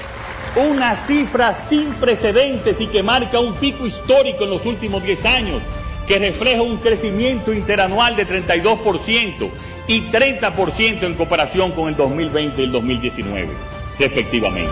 [0.55, 5.61] una cifra sin precedentes y que marca un pico histórico en los últimos 10 años,
[6.07, 9.49] que refleja un crecimiento interanual de 32%
[9.87, 13.49] y 30% en comparación con el 2020 y el 2019,
[13.99, 14.71] respectivamente.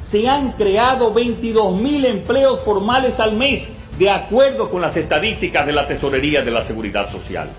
[0.00, 5.72] se han creado 22 mil empleos formales al mes, de acuerdo con las estadísticas de
[5.72, 7.50] la Tesorería de la Seguridad Social.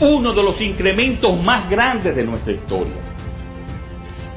[0.00, 2.94] Uno de los incrementos más grandes de nuestra historia.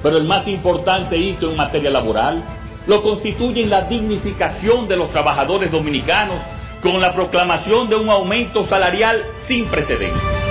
[0.01, 2.43] Pero el más importante hito en materia laboral
[2.87, 6.37] lo constituye la dignificación de los trabajadores dominicanos
[6.81, 10.48] con la proclamación de un aumento salarial sin precedentes.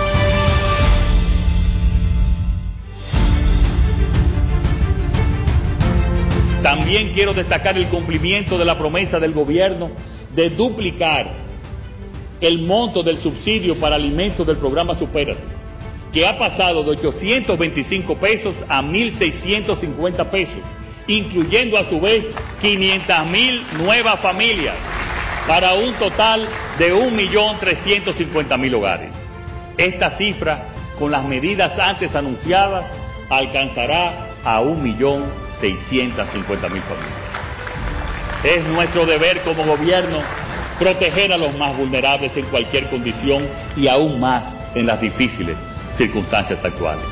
[6.69, 9.91] También quiero destacar el cumplimiento de la promesa del gobierno
[10.35, 11.27] de duplicar
[12.43, 15.41] el monto del subsidio para alimentos del programa Supérate,
[16.13, 20.59] que ha pasado de 825 pesos a 1.650 pesos,
[21.07, 24.77] incluyendo a su vez 500 mil nuevas familias,
[25.47, 26.47] para un total
[26.79, 29.13] de 1.350.000 hogares.
[29.79, 32.85] Esta cifra, con las medidas antes anunciadas,
[33.31, 34.61] alcanzará a
[35.63, 37.29] 1.650.000 familias.
[38.45, 40.19] Es nuestro deber como gobierno
[40.79, 45.59] proteger a los más vulnerables en cualquier condición y aún más en las difíciles
[45.91, 47.05] circunstancias actuales.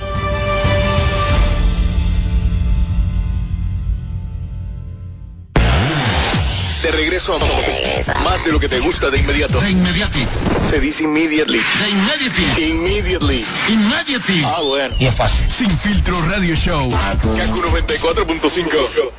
[6.83, 9.61] De regreso a más de lo que te gusta de inmediato.
[9.61, 10.27] De inmediati.
[10.69, 11.59] Se dice immediately.
[11.59, 12.71] De inmediati.
[12.71, 13.45] Immediately.
[13.69, 14.45] Immediately.
[14.45, 14.95] Ah, bueno.
[14.99, 15.51] Y es fácil.
[15.51, 16.91] Sin filtro radio show.
[16.91, 19.13] Kaku 94.5.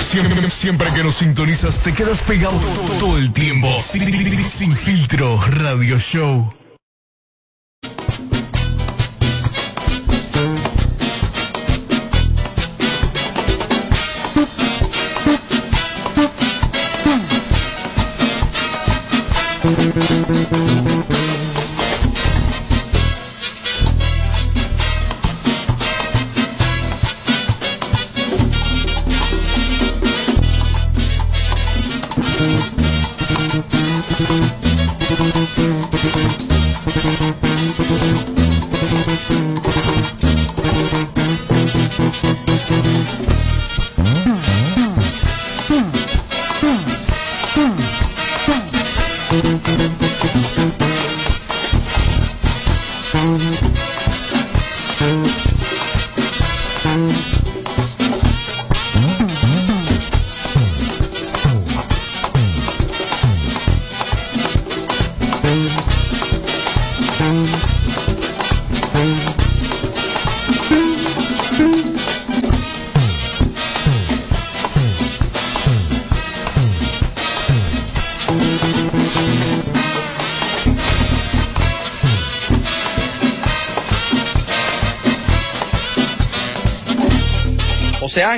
[0.00, 2.58] Siempre, siempre que nos sintonizas te quedas pegado
[3.00, 3.68] todo el tiempo.
[3.80, 6.55] Sin, sin filtro radio show.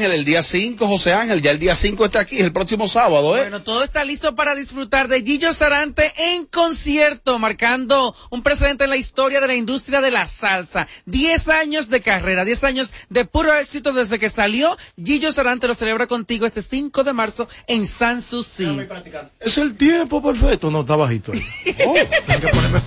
[0.08, 2.88] Ángel, el día 5, José Ángel, ya el día 5 está aquí, es el próximo
[2.88, 3.42] sábado, ¿eh?
[3.42, 8.90] Bueno, todo está listo para disfrutar de Gillo Sarante en concierto, marcando un precedente en
[8.90, 10.88] la historia de la industria de la salsa.
[11.06, 14.76] 10 años de carrera, 10 años de puro éxito desde que salió.
[15.02, 18.64] Gillo Sarante lo celebra contigo este 5 de marzo en San Susi.
[19.40, 20.70] Es el tiempo perfecto.
[20.70, 21.44] No, está bajito ahí.
[21.86, 22.82] Oh, tengo que ponerme-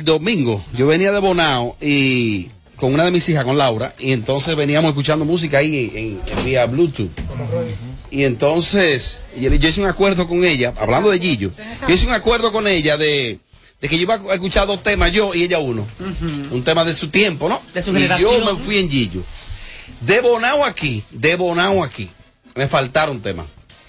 [0.00, 4.12] El, domingo, yo venía de Bonao y con una de mis hijas, con Laura, y
[4.12, 7.10] entonces veníamos escuchando música ahí en, en vía Bluetooth.
[8.10, 11.50] Y entonces, yo, yo hice un acuerdo con ella, hablando de Gillo,
[11.86, 13.38] yo hice un acuerdo con ella de,
[13.80, 15.86] de que yo iba a escuchar dos temas, yo y ella uno.
[16.50, 17.60] Un tema de su tiempo, ¿no?
[17.72, 18.32] De su y generación.
[18.32, 19.22] yo me fui en Gillo.
[20.00, 22.08] De Bonao aquí, de Bonao aquí,
[22.54, 23.46] me faltaron temas.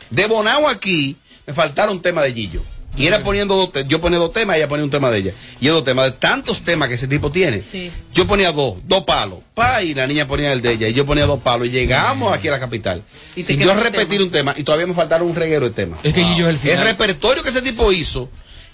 [0.09, 2.63] De Bonao aquí, me faltaron temas de Gillo.
[2.97, 5.33] Y era poniendo dos te- yo ponía dos temas, ella ponía un tema de ella.
[5.59, 7.61] Y yo dos temas, de tantos temas que ese tipo tiene.
[8.13, 9.39] Yo ponía dos, dos palos.
[9.53, 10.87] Pa, y la niña ponía el de ella.
[10.89, 11.67] Y yo ponía dos palos.
[11.67, 13.01] Y llegamos aquí a la capital.
[13.35, 14.23] Y Sin yo repetir tema.
[14.25, 14.55] un tema.
[14.57, 15.99] Y todavía me faltaron un reguero de temas.
[16.03, 16.83] Es que Gillo es el final.
[16.83, 18.29] repertorio que ese tipo hizo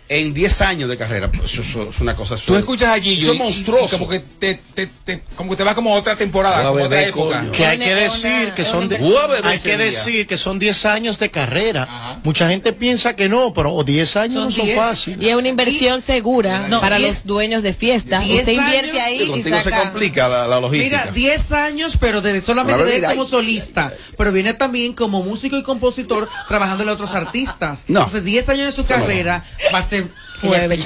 [0.09, 1.29] en 10 años de carrera.
[1.31, 2.35] pues, Eso, eso es una cosa.
[2.37, 3.97] Tú es- escuchas a Gillo Eso es monstruoso.
[3.97, 6.87] como que te, te, te- como que te va como otra temporada, como a otra
[6.87, 7.39] beber, época.
[7.39, 7.51] coño.
[7.51, 8.97] Que hay que decir que son de-
[9.43, 12.19] hay que decir que son 10 años de carrera.
[12.23, 14.77] Mucha gente piensa que no, pero 10 años Son no son 10.
[14.77, 15.25] fáciles.
[15.25, 18.19] Y es una inversión segura No, para diez- los dueños de fiesta.
[18.19, 19.81] diez Usted invierte años- ahí y Contigo se saca.
[19.81, 20.99] complica la, la logística.
[21.01, 23.29] Mira, 10 años, pero de, solamente de como ay.
[23.29, 23.91] solista.
[24.17, 27.85] Pero viene también como músico y compositor trabajando en otros artistas.
[27.87, 27.99] No.
[27.99, 29.43] Entonces, 10 años de su carrera
[29.73, 29.96] va a ser
[30.39, 30.79] Fuerte.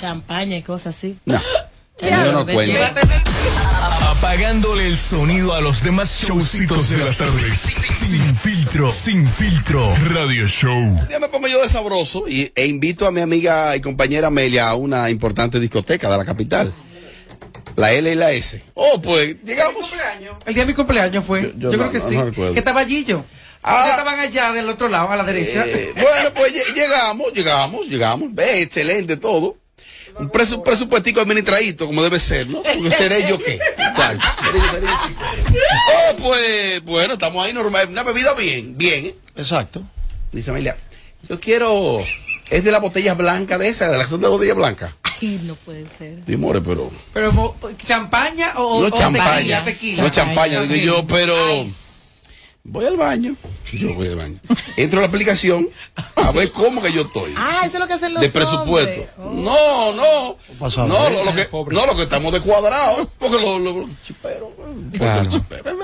[0.00, 0.56] champaña.
[0.56, 1.18] Y cosas así.
[1.24, 1.40] No.
[2.00, 2.78] Yo no cuento.
[4.02, 7.54] Apagándole el sonido a los demás showcitos de las tardes.
[7.58, 9.94] Sin filtro, sin filtro.
[10.10, 11.06] Radio Show.
[11.08, 14.68] Ya me pongo yo de sabroso y, e invito a mi amiga y compañera Amelia
[14.68, 16.72] a una importante discoteca de la capital.
[17.76, 18.62] La L y la S.
[18.74, 19.92] Oh, pues llegamos.
[20.46, 21.54] El día de mi cumpleaños fue.
[21.56, 22.16] Yo, yo creo no- que no- sí.
[22.16, 23.24] no que estaba Gillo.
[23.62, 23.84] Ah.
[23.86, 25.64] Ya estaban allá del otro lado, a la derecha.
[25.66, 28.28] Eh, bueno, pues lle- llegamos, llegamos, llegamos.
[28.34, 29.56] Ve, excelente todo.
[30.18, 32.62] Un presu- presupuestico administradito, como debe ser, ¿no?
[32.62, 33.58] Porque seré yo qué.
[36.10, 37.88] Oh, pues, bueno, estamos ahí normal.
[37.90, 39.14] Una bebida bien, bien, ¿eh?
[39.36, 39.82] Exacto.
[40.32, 40.76] Dice Amelia,
[41.28, 41.98] yo quiero.
[42.50, 44.96] Es de las botellas blancas de esa, de la son de botella blanca.
[45.02, 46.24] Ay, no puede ser.
[46.24, 46.90] Dimore, pero.
[47.14, 49.36] Pero, ¿champaña o, No o champaña.
[49.36, 49.64] tequila?
[49.64, 50.02] tequila?
[50.02, 51.36] No champaña, digo yo, pero.
[52.62, 53.36] Voy al baño.
[53.72, 54.38] Yo voy al baño.
[54.76, 55.68] Entro a la aplicación
[56.14, 57.32] a ver cómo que yo estoy.
[57.36, 59.06] Ah, eso es lo que hacen los de presupuesto.
[59.18, 60.36] No, no.
[60.60, 61.12] a No, ver?
[61.12, 63.10] lo, lo que, no, lo que estamos de cuadrado.
[63.18, 64.50] Porque lo, lo, los chiperos.
[64.92, 65.24] eh, Claro.
[65.24, 65.74] los chiperos,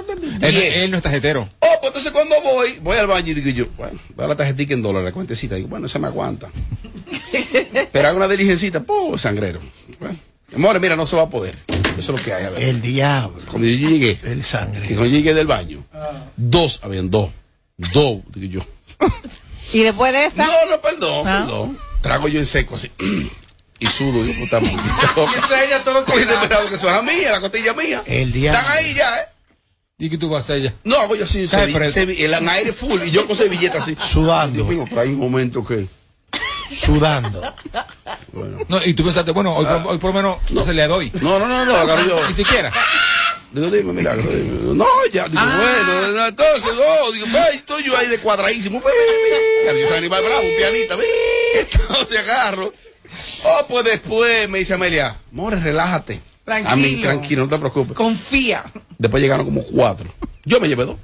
[0.43, 1.49] Él, no es tarjetero.
[1.61, 4.37] Oh, pues entonces cuando voy, voy al baño y digo yo, bueno, voy a la
[4.37, 5.55] tarjetita en dólares, la cuentecita.
[5.55, 6.51] Digo, bueno, se me aguanta.
[7.93, 9.61] Pero hago una diligencita, pues, sangrero.
[9.99, 10.17] Bueno,
[10.55, 11.57] amor, mira, no se va a poder.
[11.99, 12.45] Eso es lo que hay.
[12.45, 12.63] A ver.
[12.63, 13.41] El diablo.
[13.51, 14.83] Cuando yo llegué, El sangre.
[14.83, 15.85] que cuando yo llegué del baño,
[16.37, 17.31] dos, habían dos.
[17.77, 19.09] Dos, digo yo.
[19.73, 20.47] Y después de esa.
[20.47, 21.45] No, no, perdón, Ah.
[21.47, 21.79] perdón.
[22.01, 22.91] Trago yo en seco así.
[23.79, 24.77] y sudo, yo puta madre.
[25.45, 28.03] Esa ella todo desesperado que eso es mía, la costilla mía.
[28.07, 28.61] El diablo.
[28.61, 29.27] Están ahí ya, ¿eh?
[29.99, 30.75] ¿Y qué tú vas a hacer ella?
[30.85, 33.97] No, hago yo así, el aire full y yo con servilleta así.
[33.99, 34.55] Sudando.
[34.55, 35.87] Dios mío, pero hay un momento que.
[36.71, 37.55] Sudando.
[38.69, 41.11] No, y tú pensaste, bueno, hoy, por- hoy por lo menos no se le doy.
[41.21, 42.29] No, no, no, no, agarro yo.
[42.29, 42.73] Ni siquiera.
[43.53, 44.23] Digo, dime, milagro.
[44.23, 44.75] dime.
[44.75, 45.85] No, ya, digo, Ah.
[45.87, 48.81] bueno, no, entonces, no, digo, ve, estoy yo ahí de cuadradísimo.
[48.81, 49.81] Ve, ve, ve, ve.
[49.83, 51.05] Yo soy animal bravo, un pianista, ve.
[51.61, 52.73] Entonces agarro.
[53.45, 56.21] Oh, pues después me dice Amelia, more, relájate.
[56.45, 56.71] Tranquilo.
[56.73, 57.97] A mí, tranquilo, no te preocupes.
[57.97, 58.65] Confía.
[58.99, 60.09] Después llegaron como cuatro.
[60.45, 60.97] Yo me llevé dos.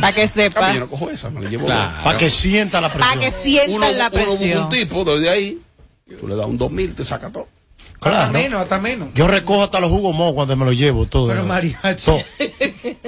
[0.00, 0.72] Para que Ah, sepa.
[0.72, 1.92] yo no cojo esa, me la llevo Claro.
[2.02, 3.20] Para que sienta la Para presión.
[3.20, 4.62] que sientan Uno, la uno presión.
[4.64, 5.58] un tipo, desde ahí,
[6.20, 7.48] tú le das un 2000, te saca todo.
[7.94, 8.32] Hasta Claro.
[8.32, 9.08] menos, hasta menos.
[9.14, 11.28] Yo recojo hasta los jugos mojos cuando me los llevo todo.
[11.28, 12.04] Pero mariachi.
[12.04, 12.20] Todo.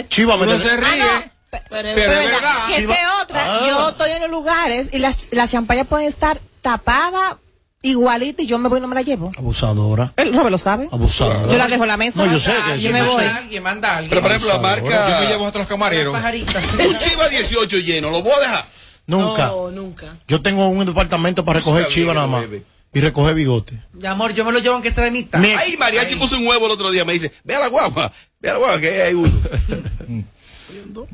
[0.08, 1.32] Chiva, me Uno te- se ríe.
[1.50, 2.24] Pero es Pero es verdad.
[2.32, 2.66] verdad.
[2.76, 3.56] Que sea otra.
[3.56, 3.66] Ah.
[3.66, 7.36] Yo estoy en los lugares y las, las champañas pueden estar tapadas
[7.84, 9.30] igualita y yo me voy y no me la llevo.
[9.36, 10.12] Abusadora.
[10.16, 10.88] El Robert lo sabe.
[10.90, 11.52] Abusadora.
[11.52, 12.24] Yo la dejo en la mesa.
[12.24, 13.22] No, yo sé que yo sí, me voy.
[13.22, 13.28] sé.
[13.28, 14.10] Alguien manda a alguien.
[14.10, 15.10] Pero por ejemplo, la marca.
[15.10, 16.14] Yo me llevo hasta los camareros.
[16.14, 18.66] Un Chiva 18 lleno, ¿lo voy a dejar?
[19.06, 19.46] Nunca.
[19.48, 20.16] No, nunca.
[20.26, 22.44] Yo tengo un departamento para recoger chiva nada más.
[22.92, 23.82] Y recoger bigote.
[23.92, 25.42] Mi amor, yo me lo llevo aunque sea de mitad.
[25.58, 27.04] Ay, Mariachi puso un huevo el otro día.
[27.04, 29.32] Me dice, ve a la guagua, ve a la guagua, que hay uno.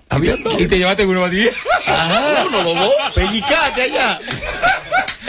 [0.08, 0.50] ¿Habiendo?
[0.58, 1.48] Y te llevaste uno a ti.
[1.86, 2.44] Ajá.
[2.48, 2.92] Uno, los dos.
[3.14, 4.20] Pellicate allá.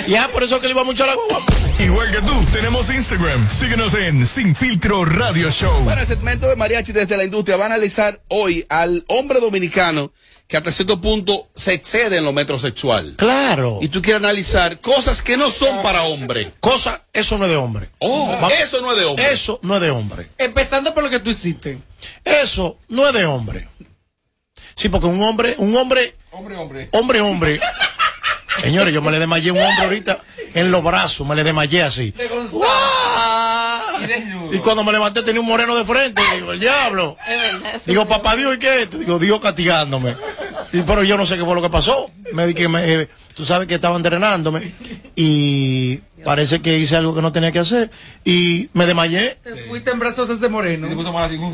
[0.08, 1.42] Ya, por eso que le iba mucho a la guagua.
[1.80, 3.50] Igual que tú, tenemos Instagram.
[3.50, 5.84] Síguenos en Sin Filtro Radio Show.
[5.84, 10.12] Bueno, el segmento de Mariachi desde la industria va a analizar hoy al hombre dominicano
[10.48, 13.16] que hasta cierto punto se excede en lo metrosexual.
[13.18, 13.80] Claro.
[13.82, 16.52] Y tú quieres analizar cosas que no son para hombre.
[16.60, 17.90] Cosa, eso no es de hombre.
[18.00, 19.32] Oh, eso no es de hombre.
[19.32, 20.28] Eso no es de hombre.
[20.38, 21.78] Empezando por lo que tú hiciste.
[22.26, 23.70] Eso no es de hombre.
[24.76, 26.90] Sí, porque un hombre, un hombre, Hombre, hombre.
[26.94, 27.60] hombre, hombre.
[28.62, 30.20] Señores, yo me le desmayé un hombre ahorita
[30.54, 32.14] en los brazos, me le desmayé así.
[34.52, 34.56] Y.
[34.56, 37.18] Y cuando me levanté tenía un moreno de frente, digo, el diablo.
[37.86, 38.98] Digo, papá Dios, ¿y qué es esto?
[38.98, 40.16] Digo, Dios castigándome.
[40.74, 42.12] Y, pero yo no sé qué fue lo que pasó.
[42.34, 44.74] Me di que me, eh, tú sabes que estaban drenándome
[45.16, 47.92] y parece que hice algo que no tenía que hacer
[48.24, 49.38] y me desmayé.
[49.44, 50.88] Te fuiste en brazos de ese moreno.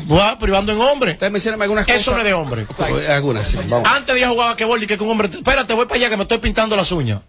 [0.06, 1.12] Guau, privando en hombre.
[1.12, 2.00] Ustedes mencionan algunas cosas.
[2.00, 2.66] Eso no es de hombre.
[3.08, 3.88] Algunas, sí, vamos.
[3.88, 6.16] Antes de ir a jugar a y que un hombre, espérate, voy para allá que
[6.16, 7.20] me estoy pintando las uñas.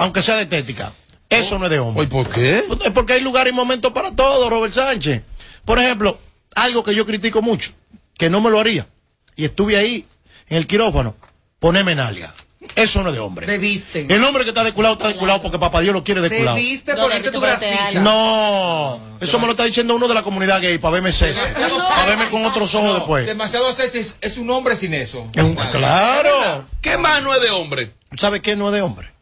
[0.00, 0.92] Aunque sea de estética.
[1.28, 2.04] Eso no es de hombre.
[2.04, 2.58] ¿Y por qué?
[2.58, 5.22] Es porque hay lugar y momento para todo, Robert Sánchez.
[5.64, 6.18] Por ejemplo,
[6.54, 7.72] algo que yo critico mucho,
[8.16, 8.86] que no me lo haría,
[9.34, 10.06] y estuve ahí
[10.48, 11.14] en el quirófano,
[11.58, 12.34] ponerme nalga.
[12.76, 13.46] Eso no es de hombre.
[13.46, 14.06] Debiste.
[14.08, 16.56] El hombre que está desculado está desculado porque papá Dios lo quiere desculado.
[16.56, 17.90] Debiste ponerte tu bracita.
[18.00, 22.06] No, eso me lo está diciendo uno de la comunidad gay para verme sexy, para
[22.06, 23.26] verme con otros ojos después.
[23.26, 25.28] Demasiado sexy es, es un hombre sin eso.
[25.34, 26.66] Es un- claro.
[26.80, 27.92] ¿Qué más no es de hombre?
[28.16, 29.12] ¿Sabe qué no es de hombre?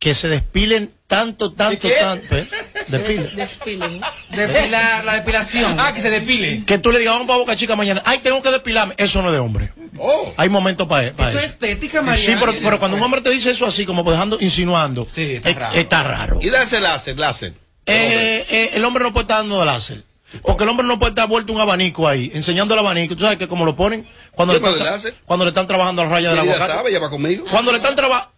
[0.00, 2.36] Que se despilen tanto, tanto, tanto.
[2.36, 2.48] ¿eh?
[2.90, 3.36] Despilen.
[3.36, 4.00] Despilen.
[4.30, 5.76] Depilar, la depilación.
[5.78, 6.64] Ah, que se depile.
[6.66, 8.02] Que tú le digas, vamos para Boca Chica mañana.
[8.04, 8.94] Ay, tengo que depilarme.
[8.96, 9.72] Eso no es de hombre.
[9.98, 10.32] Oh.
[10.36, 11.38] Hay momentos para Eso es eso.
[11.40, 12.24] estética, María.
[12.24, 15.50] Sí, pero, pero cuando un hombre te dice eso así, como dejando, insinuando, Sí, está
[15.50, 15.74] es- raro.
[15.74, 16.38] está raro.
[16.40, 17.54] Y darse láser, láser.
[17.86, 20.04] Eh, eh, el hombre no puede estar dando láser.
[20.42, 23.16] Porque el hombre no puede estar vuelto un abanico ahí, enseñando el abanico.
[23.16, 24.08] ¿Tú sabes que como lo ponen?
[24.30, 26.72] Cuando, le están, cuando le están trabajando a la raya del Ella aguacate.
[26.72, 27.44] sabe, ella va conmigo.
[27.50, 28.30] Cuando le están trabajando...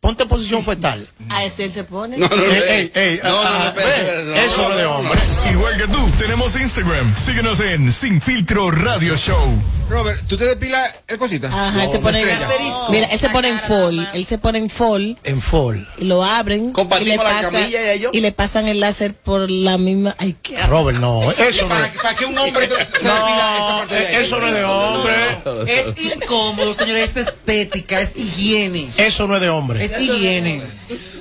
[0.00, 1.08] Ponte en posición fetal.
[1.30, 2.18] A ese él se pone.
[2.18, 2.42] No, no, no.
[2.52, 5.20] Ey, ey, no, no, Eso no no, es de hombre.
[5.50, 7.14] Igual que tú, tenemos Instagram.
[7.16, 9.48] Síguenos en Sin Filtro Radio Show.
[9.88, 11.46] Robert, ¿tú te depilas el cosita?
[11.46, 12.26] Ajá, él se pone en,
[12.90, 15.88] mira, él se pone en fall, él se pone en fall En fall.
[15.96, 18.10] y lo abren Compartimos y le, la pasa- camilla y ellos.
[18.12, 21.30] y le pasan el láser por la misma, ay qué Robert, no.
[21.30, 25.14] Eso no ¿Para, que un hombre se eh, eso no es de hombre.
[25.68, 27.16] Es incómodo, señores.
[27.16, 28.88] Es estética, es higiene.
[28.96, 29.84] Eso no es de hombre.
[29.96, 30.62] Es higiene.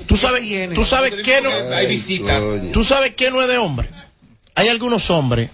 [0.07, 2.43] Tú sabes, tú sabes qué no, Hay visitas.
[2.71, 3.89] tú sabes qué no es de hombre.
[4.55, 5.49] Hay algunos hombres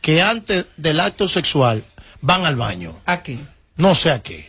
[0.00, 1.84] que antes del acto sexual
[2.20, 2.98] van al baño.
[3.06, 3.38] Aquí.
[3.76, 4.48] No sé a qué.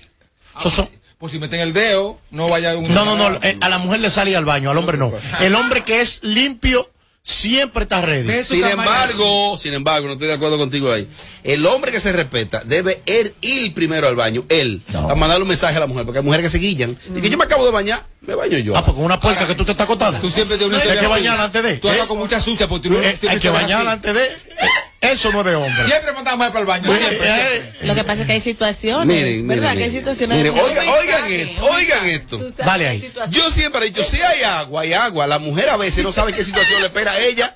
[0.57, 2.93] Esos son- Por si meten el dedo, no vaya un.
[2.93, 3.39] no, no, no.
[3.41, 5.11] eh, A la mujer le sale al baño, al hombre no.
[5.39, 6.89] El hombre que es limpio
[7.23, 8.43] siempre está ready.
[8.43, 11.07] Sin embargo, sin embargo, no estoy de acuerdo contigo ahí.
[11.43, 13.01] El hombre que se respeta debe
[13.41, 16.45] ir, primero al baño, él, a mandarle un mensaje a la mujer, porque hay mujeres
[16.45, 16.97] que se guillan.
[17.15, 18.73] Y que yo me acabo de bañar, me baño yo.
[18.75, 20.19] Ah, porque una puerca que tú te estás acotando.
[20.19, 21.77] Tú siempre tienes una Hay que historia bañar antes de.
[21.77, 21.97] Tú ¿eh?
[22.07, 24.23] con mucha sucia porque tú no Eh, Hay que bañar antes de.
[24.25, 24.67] eh,
[24.99, 25.85] Eso no es de hombre.
[25.85, 26.93] Siempre mandamos para el baño.
[26.93, 27.27] Eh, Siempre.
[27.57, 29.61] eh, Lo que pasa es que hay situaciones, Miren, ¿verdad?
[29.63, 30.37] miren, que hay situaciones.
[30.37, 32.37] Miren, oigan, oigan mensaje, esto, oigan esto.
[32.57, 33.11] Dale ahí.
[33.31, 35.25] Yo siempre he dicho, si hay agua, hay agua.
[35.27, 37.55] La mujer a veces no sabe qué situación le espera a ella.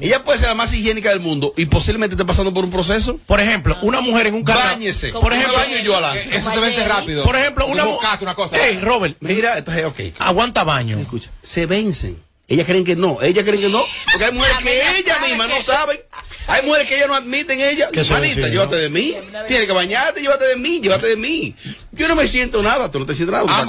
[0.00, 3.18] Ella puede ser la más higiénica del mundo y posiblemente esté pasando por un proceso.
[3.26, 4.60] Por ejemplo, una mujer en un carro.
[4.60, 5.12] Báñese.
[5.12, 6.36] Por ejemplo, baño yo adelante.
[6.36, 7.24] Eso se vence rápido.
[7.24, 8.00] por ejemplo, una mujer.
[8.00, 8.56] buscaste una cosa.
[8.60, 10.00] Hey, Robert, Mira, entonces, ok.
[10.18, 10.98] aguanta baño.
[10.98, 12.26] Escucha, se vencen.
[12.48, 15.60] Ellas creen que no, ellas creen que no, porque hay mujeres que ellas mismas no
[15.60, 15.98] saben.
[16.46, 17.90] Hay mujeres que ellas no admiten ellas.
[18.08, 19.16] Manita, llévate de mí.
[19.48, 21.56] Tienes que bañarte, llévate de mí, llévate de mí.
[21.90, 23.66] Yo no me siento nada, tú no te sientes nada.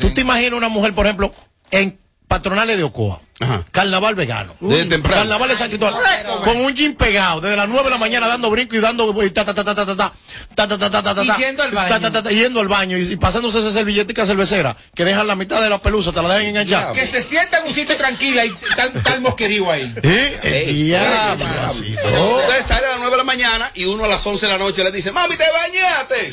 [0.00, 1.34] Tú te imaginas una mujer, por ejemplo,
[1.70, 3.20] en patronales de Ocoa.
[3.42, 3.64] Ajá.
[3.70, 4.54] Carnaval vegano.
[4.60, 5.16] Desde temprano.
[5.22, 6.02] Carnaval de San Cristóbal.
[6.44, 9.30] Con un jean pegado, desde las 9 de la mañana dando brinco y dando y
[9.30, 10.12] ta ta ta ta ta ta ta
[10.54, 11.88] ta ta ta ta ta ta Y ta yendo al baño.
[11.88, 15.26] ta, ta, ta, ta, yendo al baño y, y pasándose esa servilletica cervecera que dejan
[15.26, 16.92] la mitad de la pelusa, te la dejan enganchada.
[16.92, 19.92] Que se sienta en un sitio tranquila y está está el mosquerío ahí.
[20.02, 20.38] ¿Eh?
[20.42, 22.10] El Ey, diablo, ey, así, diablo.
[22.10, 22.40] ¿no?
[22.40, 24.58] Entonces sale a las 9 de la mañana y uno a las 11 de la
[24.58, 26.16] noche le dice, mami, ¿te bañaste?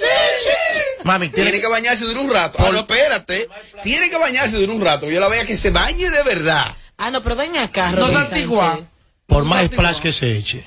[0.00, 0.06] sí,
[0.44, 0.80] sí.
[1.04, 2.58] Mami, Tiene tiene que bañarse de un rato.
[2.60, 3.48] Ah, no, espérate.
[3.82, 5.08] Tiene que bañarse de un rato.
[5.10, 6.66] Yo la vea que se bañe de verdad.
[6.98, 8.80] Ah, no, pero ven acá, No Robert se antigua.
[9.26, 10.64] Por más splash que se eche.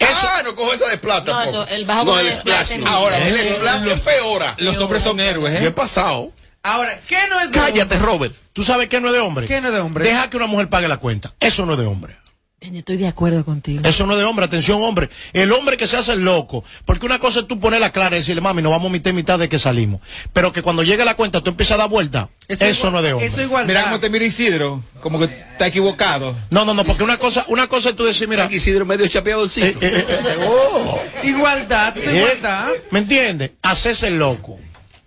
[0.00, 1.32] ah, no cojo esa de plata.
[1.32, 2.76] No, eso, el bajo no, el splash.
[2.78, 2.86] no.
[2.88, 4.42] Ahora, el Los- splash es peor.
[4.58, 5.68] Los hombres son héroes, Yo ¿eh?
[5.68, 6.30] he pasado.
[6.62, 7.98] Ahora, ¿qué no es de Cállate, hombre?
[7.98, 8.34] Robert.
[8.52, 9.46] ¿Tú sabes qué no es de hombre?
[9.46, 10.04] ¿Qué no es de hombre?
[10.04, 11.32] Deja que una mujer pague la cuenta.
[11.40, 12.18] Eso no es de hombre.
[12.60, 13.80] Estoy de acuerdo contigo.
[13.88, 15.08] Eso no es de hombre, atención hombre.
[15.32, 18.18] El hombre que se hace el loco, porque una cosa es tú ponerla clara y
[18.18, 20.02] decirle, mami, nos vamos a mitad y mitad de que salimos.
[20.34, 22.28] Pero que cuando llegue la cuenta tú empiezas a dar vuelta.
[22.48, 23.26] Eso, igual- no es de hombre.
[23.28, 23.66] Eso igualdad.
[23.68, 26.36] Mira cómo te mira Isidro, como que está equivocado.
[26.50, 29.44] No, no, no, porque una cosa, una cosa es tú decir, mira, Isidro medio chapeado
[29.44, 32.68] el eh, eh, eh, eh, oh, Igualdad, eso es eh, igualdad.
[32.90, 33.52] ¿me entiendes?
[33.62, 34.58] Hacerse el loco.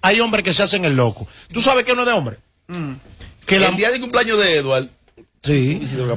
[0.02, 1.28] Hay hombres que se hacen el loco.
[1.52, 2.38] ¿Tú sabes que no es de hombre?
[3.46, 3.68] Que la...
[3.68, 4.88] El día de cumpleaños de Edward,
[5.44, 5.80] Sí.
[5.84, 6.14] Isidro que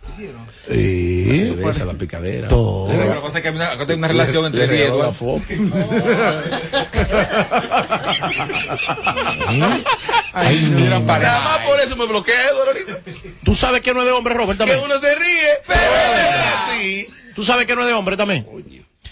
[0.00, 0.46] todo.
[0.68, 1.54] Sí.
[1.68, 2.48] Esa la picadera.
[2.48, 2.92] Todo.
[2.92, 5.42] Lo que pasa es que hay una, acá hay una relación entre regaló la foto.
[10.32, 11.32] Ay, Eran pareja.
[11.32, 13.00] Nada más por eso me bloquea Edward ahorita.
[13.44, 14.58] ¿Tú sabes que no es de hombre, Robert?
[14.58, 14.80] Que También.
[14.84, 17.06] uno se ríe, pero es así.
[17.34, 18.46] ¿Tú sabes que no es de hombre también?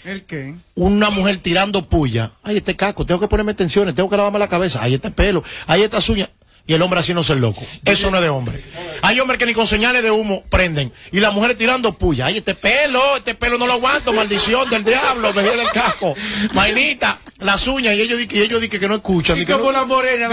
[0.05, 0.55] ¿El qué?
[0.75, 2.31] una mujer tirando puya.
[2.41, 4.79] Ay, este caco, tengo que ponerme tensiones, tengo que lavarme la cabeza.
[4.81, 6.29] Ay, este pelo, ay, estas uñas.
[6.69, 7.63] Y el hombre haciéndose el loco.
[7.83, 8.63] Eso no es de hombre.
[9.01, 10.93] Hay hombres que ni con señales de humo prenden.
[11.11, 12.27] Y las mujeres tirando puya.
[12.27, 16.13] Ay, este pelo, este pelo no lo aguanto, maldición del diablo, me viene el casco.
[16.53, 17.95] Mainita, las uñas.
[17.95, 18.19] Y ellos,
[18.61, 19.37] dicen que no escuchan.
[19.39, 20.29] Y que como no- la morena,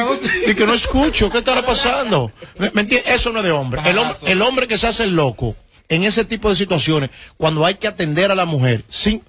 [0.47, 2.30] y que no escucho, ¿qué estará pasando?
[2.59, 3.07] ¿Me, entiendes?
[3.14, 3.80] Eso no es de hombre.
[3.87, 5.57] El, hom- el hombre que se hace el loco
[5.89, 7.09] en ese tipo de situaciones,
[7.39, 9.22] cuando hay que atender a la mujer, sin,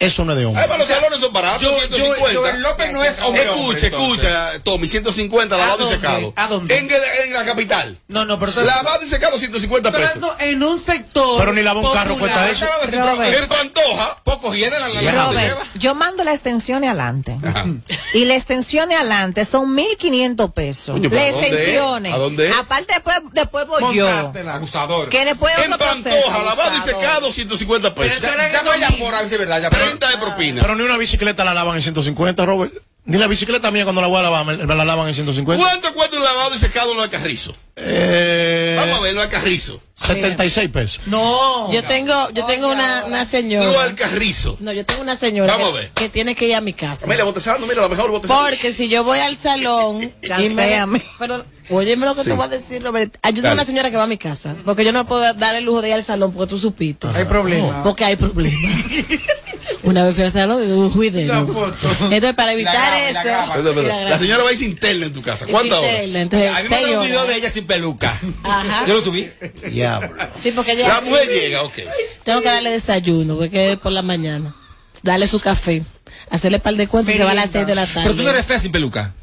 [0.00, 0.62] eso no es de hombre.
[0.62, 2.38] Ay, para los salones son baratos, Yo- yo- 150.
[2.38, 5.96] Joel López no es hombre, Escucha, escucha, Tommy, 150 lavado y dónde?
[5.96, 6.32] secado.
[6.36, 6.78] ¿A dónde?
[6.78, 7.98] En, el- en la capital.
[8.06, 10.22] No, no, pero Lavado y secado, 150 pesos.
[10.38, 11.40] En un sector.
[11.40, 12.64] Pero ni lavar un carro cuesta eso.
[12.92, 17.36] En Pantoja, Poco hiede la, la, Robert, yo mando la extensión adelante.
[18.14, 20.94] Y la extensión adelante son 1.500 pesos.
[20.94, 21.52] Coño, ¿pero la a dónde es?
[21.54, 22.12] extensiones.
[22.12, 22.52] ¿A dónde?
[22.52, 24.32] Aparte, después, después voy yo.
[25.10, 25.70] Que después en.
[25.76, 28.18] Pantoja, lavado y secado, 150 pesos.
[28.20, 29.60] Pero Ya, ya no hay por a ver si es verdad.
[29.62, 30.62] Ya, pero- 30 de propina.
[30.62, 32.72] Pero ni una bicicleta la lavan en 150, Robert.
[33.04, 35.64] Ni la bicicleta mía cuando la voy a lavar me, me la lavan en 150.
[35.64, 37.54] ¿Cuánto cuesta un lavado y secado en lo de Carrizo?
[37.76, 39.80] Eh, Vamos a ver, lo de Carrizo.
[39.94, 41.06] 76 pesos.
[41.06, 41.72] No.
[41.72, 43.82] Yo tengo, yo tengo una, una Lo señora.
[43.84, 44.58] al Carrizo.
[44.60, 45.90] No, yo tengo una señora Vamos a que, ver.
[45.92, 47.06] que tiene que ir a mi casa.
[47.06, 48.42] Mira, botezando, mira, la mejor botezando.
[48.42, 52.28] Porque si yo voy al salón y me, pero óyeme lo que Sí.
[52.28, 53.16] te voy a decir, Robert.
[53.22, 53.52] Ayúdame Dale.
[53.52, 54.54] a una señora que va a mi casa.
[54.66, 57.06] Porque yo no puedo dar el lujo de ir al salón porque tú supiste.
[57.14, 57.82] Hay problema.
[57.82, 58.82] Porque hay problemas.
[59.88, 61.34] una vez fui al salón y tuve un juidero.
[61.34, 61.88] La foto.
[62.04, 63.20] Entonces, para evitar la eso.
[63.24, 63.58] graba.
[63.58, 65.46] Y la La señora va a ir sin tele en tu casa.
[65.46, 65.90] ¿Cuántas horas?
[66.02, 68.18] Entonces, A mí me un video de ella sin peluca.
[68.44, 68.86] Ajá.
[68.86, 69.28] Yo lo subí.
[69.70, 70.10] Diablo.
[70.42, 70.88] Sí, porque ella.
[70.88, 71.74] La mujer llega, ok.
[72.24, 74.54] Tengo que darle desayuno, porque es por la mañana.
[75.02, 75.84] Darle su café.
[76.30, 77.66] Hacerle par de cuentos y se va a las Merienda.
[77.66, 78.00] 6 de la tarde.
[78.02, 79.14] Pero tú no eres fea sin peluca.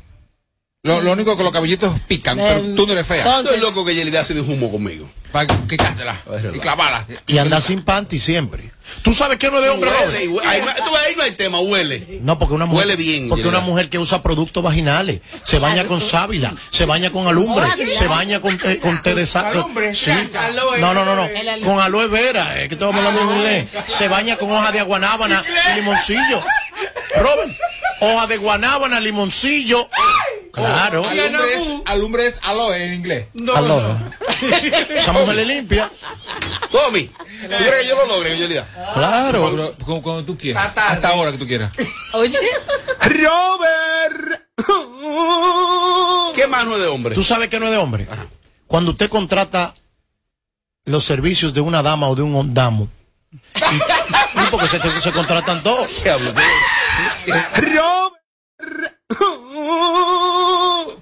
[0.83, 3.17] Lo, lo único que los cabellitos pican, pero Eh, tú no eres fea.
[3.17, 5.09] entonces- Estoy loco que Yelida hace de humo conmigo.
[5.31, 6.21] Para quitártela
[6.53, 7.05] y clavarla.
[7.27, 8.71] Y anda sin panty siempre.
[9.01, 10.23] ¿Tú sabes que no es de hombre, Huele, Robert?
[10.23, 12.19] y hue- ahí, no- tú ves, ahí no hay tema, huele.
[12.21, 15.85] No, porque una mujer, Huele bien, porque una mujer que usa productos vaginales, se baña
[15.85, 17.65] con sábila, se baña con alumbre,
[17.97, 19.45] se baña con, té- con té de sal.
[19.47, 19.93] ¿Alumbre?
[19.95, 20.11] Sí.
[20.79, 21.29] No, no, no, no.
[21.65, 23.73] Con aloe vera, es que estamos hablando en inglés.
[23.87, 26.41] Se baña con hoja de guanábana y limoncillo.
[27.15, 27.51] Robert,
[28.01, 29.89] hoja de guanábana, limoncillo.
[30.51, 31.03] Claro.
[31.07, 33.25] Alumbre es, alumbre es aloe en inglés.
[33.55, 33.95] Aloe.
[34.89, 35.91] Esa mujer le limpia.
[36.71, 37.13] Tommy, ¿tú
[37.47, 38.67] crees que yo lo logre, Yelida?
[38.93, 39.41] Claro.
[39.41, 40.71] Cuando, cuando- cuando tú quieras.
[40.75, 41.71] Hasta ahora que tú quieras.
[42.13, 42.37] Oye.
[43.01, 44.41] Robert.
[46.35, 47.15] ¿Qué más no es de hombre?
[47.15, 48.07] ¿Tú sabes que no es de hombre?
[48.67, 49.73] Cuando usted contrata
[50.85, 52.89] los servicios de una dama o de un damo.
[53.31, 55.89] Y, y porque se, se contratan todos.
[56.03, 56.33] ¿Qué hablo?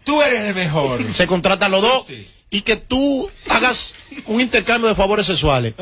[0.04, 1.12] Tú eres el mejor.
[1.14, 2.08] Se contratan los dos.
[2.08, 2.28] Sí.
[2.54, 3.96] Y que tú hagas
[4.28, 5.74] un intercambio de favores sexuales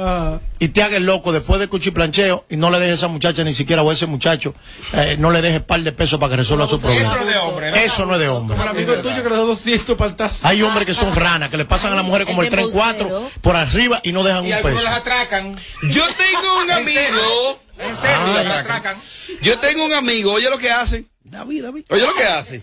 [0.58, 3.54] y te hagas loco después del cuchiplancheo y no le dejes a esa muchacha ni
[3.54, 4.56] siquiera o a ese muchacho,
[4.94, 7.12] eh, no le dejes par de pesos para que resuelva su problema.
[7.12, 7.72] Eso no es de hombre.
[7.72, 7.76] ¿no?
[7.78, 8.58] Eso no es de hombre.
[8.58, 10.48] Un amigo tuyo que le da 200 para el tazo.
[10.48, 12.58] Hay hombres que son ranas, que le pasan a las mujeres como el El de
[12.58, 13.32] tren 4 embustero.
[13.42, 14.90] por arriba y no dejan Y un algunos peso.
[14.90, 15.58] las atracan.
[15.90, 17.60] Yo tengo un amigo.
[17.80, 18.60] En serio, Ah, las ya.
[18.60, 18.98] atracan.
[19.42, 21.04] Yo tengo un amigo, oye lo que hace.
[21.24, 21.84] David, David.
[21.90, 22.62] Oye lo que hace.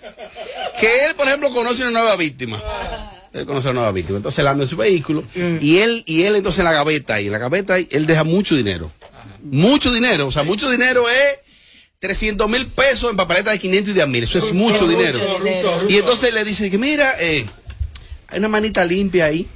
[0.81, 2.63] Que él, por ejemplo, conoce una nueva víctima.
[3.33, 4.17] Él conoce una nueva víctima.
[4.17, 5.25] Entonces él anda en su vehículo.
[5.61, 8.25] Y él, y él entonces en la gaveta ahí, en la gaveta ahí, él deja
[8.25, 8.91] mucho dinero.
[9.43, 10.27] Mucho dinero.
[10.27, 11.39] O sea, mucho dinero es
[12.01, 14.25] 300 mil pesos en papeletas de 500 y de a mil.
[14.25, 15.19] Eso es mucho dinero.
[15.89, 17.47] Y entonces le dice que mira, eh,
[18.29, 19.47] hay una manita limpia ahí.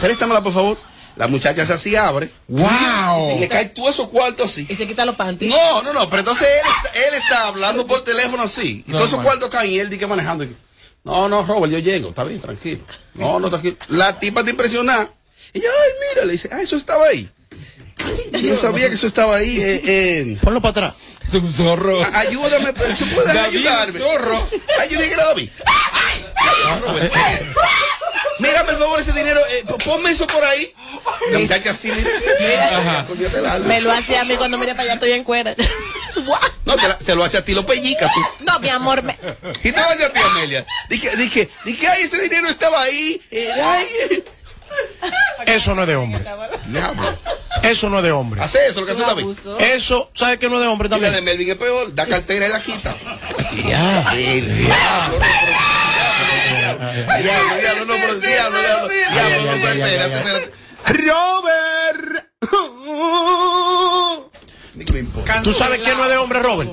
[0.00, 0.78] Préstamela, por favor.
[1.16, 2.30] La muchacha se así abre.
[2.46, 3.36] ¡Wow!
[3.36, 4.66] Y le cae todo esos cuartos así.
[4.68, 5.50] Y se quita los panties.
[5.50, 8.84] No, no, no, pero entonces él está, él está hablando por teléfono así.
[8.86, 10.46] Y No, todos esos cuartos caen y él dice manejando.
[11.04, 12.80] No, no, Robert, yo llego, está bien, tranquilo.
[13.14, 13.76] No, no, tranquilo.
[13.88, 15.08] La tipa te impresiona.
[15.54, 17.28] Y yo, ay, mira, le dice, ah, eso estaba ahí.
[18.32, 19.58] Yo no sabía que eso estaba ahí.
[19.60, 20.38] Eh, eh.
[20.42, 20.94] Ponlo para atrás.
[21.26, 22.02] Es un zorro.
[22.02, 23.98] A- Ayúdame, pero tú puedes David, ayudarme.
[23.98, 24.48] zorro.
[24.80, 25.50] Ayúdame, David.
[26.82, 27.46] Robert, eh,
[28.38, 29.40] Mírame, por favor, ese dinero.
[29.50, 30.72] eh, ponme eso por ahí.
[31.32, 32.10] La muchacha así, mira.
[32.40, 33.40] Mira.
[33.42, 35.54] La- Me lo hace a mí cuando mire para allá, estoy en cuera.
[36.64, 38.20] No, te, la- te lo hace a ti, lo pellica tú.
[38.44, 39.16] No, mi amor, me-
[39.64, 40.66] Y te lo hace a ti, Amelia.
[40.90, 43.20] Dije, dije, dije, ay, ese dinero estaba ahí.
[43.30, 44.24] eh, ay, eh.
[45.46, 46.22] Eso no es de hombre.
[47.62, 48.42] Eso no es de hombre.
[48.42, 49.26] Hace eso, lo que hace David.
[49.60, 51.24] Eso, ¿sabes qué no es de hombre la de también?
[51.24, 51.94] Melvin es peor.
[51.94, 52.94] Da cartera y la quita.
[53.66, 54.10] Ya.
[54.12, 55.18] Diablo.
[57.22, 58.88] Diablo, diablo, no, pero diablo, diablo.
[58.88, 60.52] Diablo, no, espérate, espérate.
[61.06, 62.24] Robert.
[65.42, 66.70] ¿Tú sabes qué no es de hombre, Robert?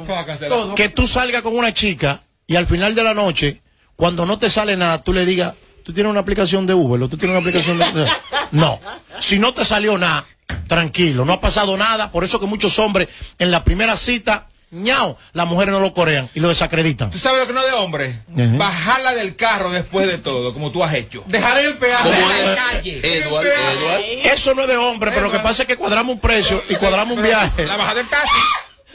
[0.75, 3.61] Que tú salgas con una chica y al final de la noche,
[3.95, 5.53] cuando no te sale nada, tú le digas,
[5.83, 7.85] tú tienes una aplicación de Uber o tú tienes una aplicación de...
[8.51, 8.79] No,
[9.19, 10.25] si no te salió nada,
[10.67, 12.11] tranquilo, no ha pasado nada.
[12.11, 16.29] Por eso que muchos hombres en la primera cita, ñao, las mujeres no lo corean
[16.33, 17.11] y lo desacreditan.
[17.11, 18.15] ¿Tú sabes lo que no es de hombre?
[18.27, 21.23] Bajarla del carro después de todo, como tú has hecho.
[21.27, 22.09] Dejar en el peaje.
[22.09, 22.99] En la calle.
[23.03, 24.01] Edward, Edward.
[24.33, 26.75] Eso no es de hombre, pero lo que pasa es que cuadramos un precio y
[26.75, 27.65] cuadramos un viaje.
[27.65, 28.31] La bajada del taxi.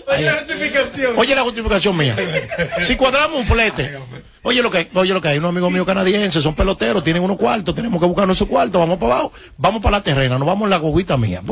[0.06, 1.12] Oye, la justificación.
[1.16, 2.16] Oye la justificación mía.
[2.82, 3.98] Si cuadramos un flete.
[4.42, 7.36] Oye lo que, oye lo que hay, unos amigos míos canadienses, son peloteros, tienen unos
[7.36, 10.64] cuartos, tenemos que buscar nuestro cuarto, vamos para abajo, vamos para la terrena, nos vamos
[10.66, 11.42] en la gogüita mía.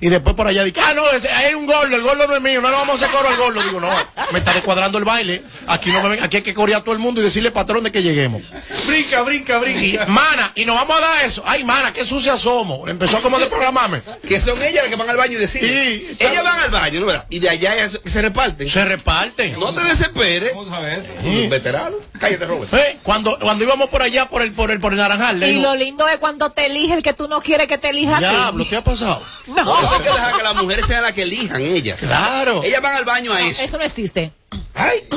[0.00, 2.42] Y después por allá dice, ah, no, ese- hay un gordo, el gordo no es
[2.42, 3.62] mío, no le vamos a hacer coro al gordo.
[3.62, 3.88] Digo, no,
[4.32, 6.92] me está descuadrando el baile, aquí no me ven- aquí hay que corear a todo
[6.94, 8.42] el mundo y decirle patrón de que lleguemos.
[8.86, 10.06] Brinca, brinca, Y, brinca.
[10.06, 11.42] mana, y nos vamos a dar eso.
[11.46, 12.88] Ay, mana, qué sucia somos.
[12.88, 14.02] Empezó como de programarme.
[14.26, 15.68] Que son ellas las que van al baño y deciden.
[15.70, 17.26] Sí, ellas van al baño, ¿no verdad?
[17.30, 18.68] Y de allá se- reparten.
[18.68, 19.58] Se reparten.
[19.58, 20.52] No te desesperes.
[20.52, 21.12] ¿Cómo sabes eso?
[21.24, 21.96] Un veterano.
[22.22, 22.72] Cállate, Robert.
[22.72, 25.54] Eh, Cuando, cuando íbamos por allá por el, por el, por el naranjal, le Y
[25.56, 28.18] digo, lo lindo es cuando te elige el que tú no quieres que te elija
[28.18, 29.22] diablo, ¿qué ha pasado?
[29.48, 31.98] No, Por eso hay que dejar que las mujeres sean las que elijan ellas.
[32.00, 32.62] Claro.
[32.62, 33.62] Ellas van al baño a eso.
[33.62, 34.32] eso no existe.
[34.74, 35.08] Ay,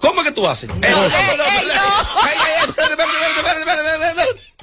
[0.00, 0.68] ¿cómo es que tú haces?
[0.68, 1.74] Eh, no, no, no, no, ey, no.
[1.74, 1.80] no.
[2.22, 4.54] Ay, ay, ay, espérate, espérate, espérate, espérate, espérate, espérate.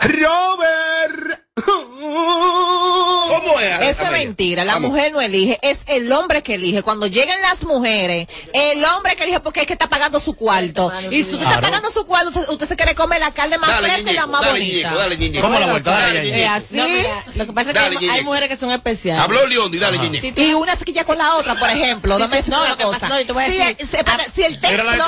[0.00, 1.42] Robert.
[1.64, 3.80] ¿Cómo es?
[3.80, 4.07] Eso es Amelia?
[4.26, 4.90] Mentira, la Vamos.
[4.90, 6.82] mujer no elige, es el hombre que elige.
[6.82, 10.92] Cuando llegan las mujeres, el hombre que elige porque es que está pagando su cuarto.
[11.10, 13.70] Y si usted está pagando su cuarto, usted, usted se quiere comer la carne más
[13.70, 14.94] Dale, fresca y la más dale, bonita.
[14.94, 15.40] Dale.
[15.40, 15.90] ¿Cómo la vuelta?
[15.90, 16.76] Dale, así.
[16.76, 19.22] No, mira, lo que pasa es que hay, mujeres que son especiales.
[19.22, 19.98] Habló León, y dale.
[20.36, 22.18] Y una se quilla con la otra, por ejemplo.
[22.18, 24.24] No, una lo que pasa- no, yo te voy a si, decir- el- se- para-
[24.24, 25.04] si el templo No,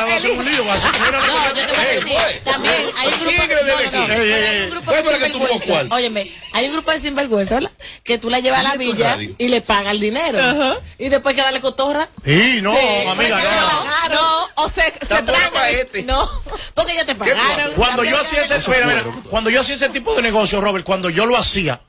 [2.44, 4.62] también hay un grupo de, no, no, no, Ey, ey, hay ey.
[4.64, 5.94] un grupo ¿Cuál de fue la que tuvo sinvergüenza.
[5.94, 7.70] Óyeme, hay un grupo de sinvergüenza, ¿verdad?
[8.04, 9.34] Que tú la llevas a la villa radio.
[9.38, 10.80] y le pagas el dinero.
[10.98, 12.08] Y después que darle cotorra.
[12.24, 12.72] Sí, no,
[13.10, 13.78] amiga, no.
[13.78, 14.24] pagaron,
[14.56, 16.02] o se, se pa' este.
[16.02, 16.28] No,
[16.74, 17.72] porque ya te pagaron.
[17.74, 21.10] Cuando yo hacía ese, mira, mira, cuando yo hacía ese tipo de negocio, Robert, cuando
[21.10, 21.80] yo lo hacía,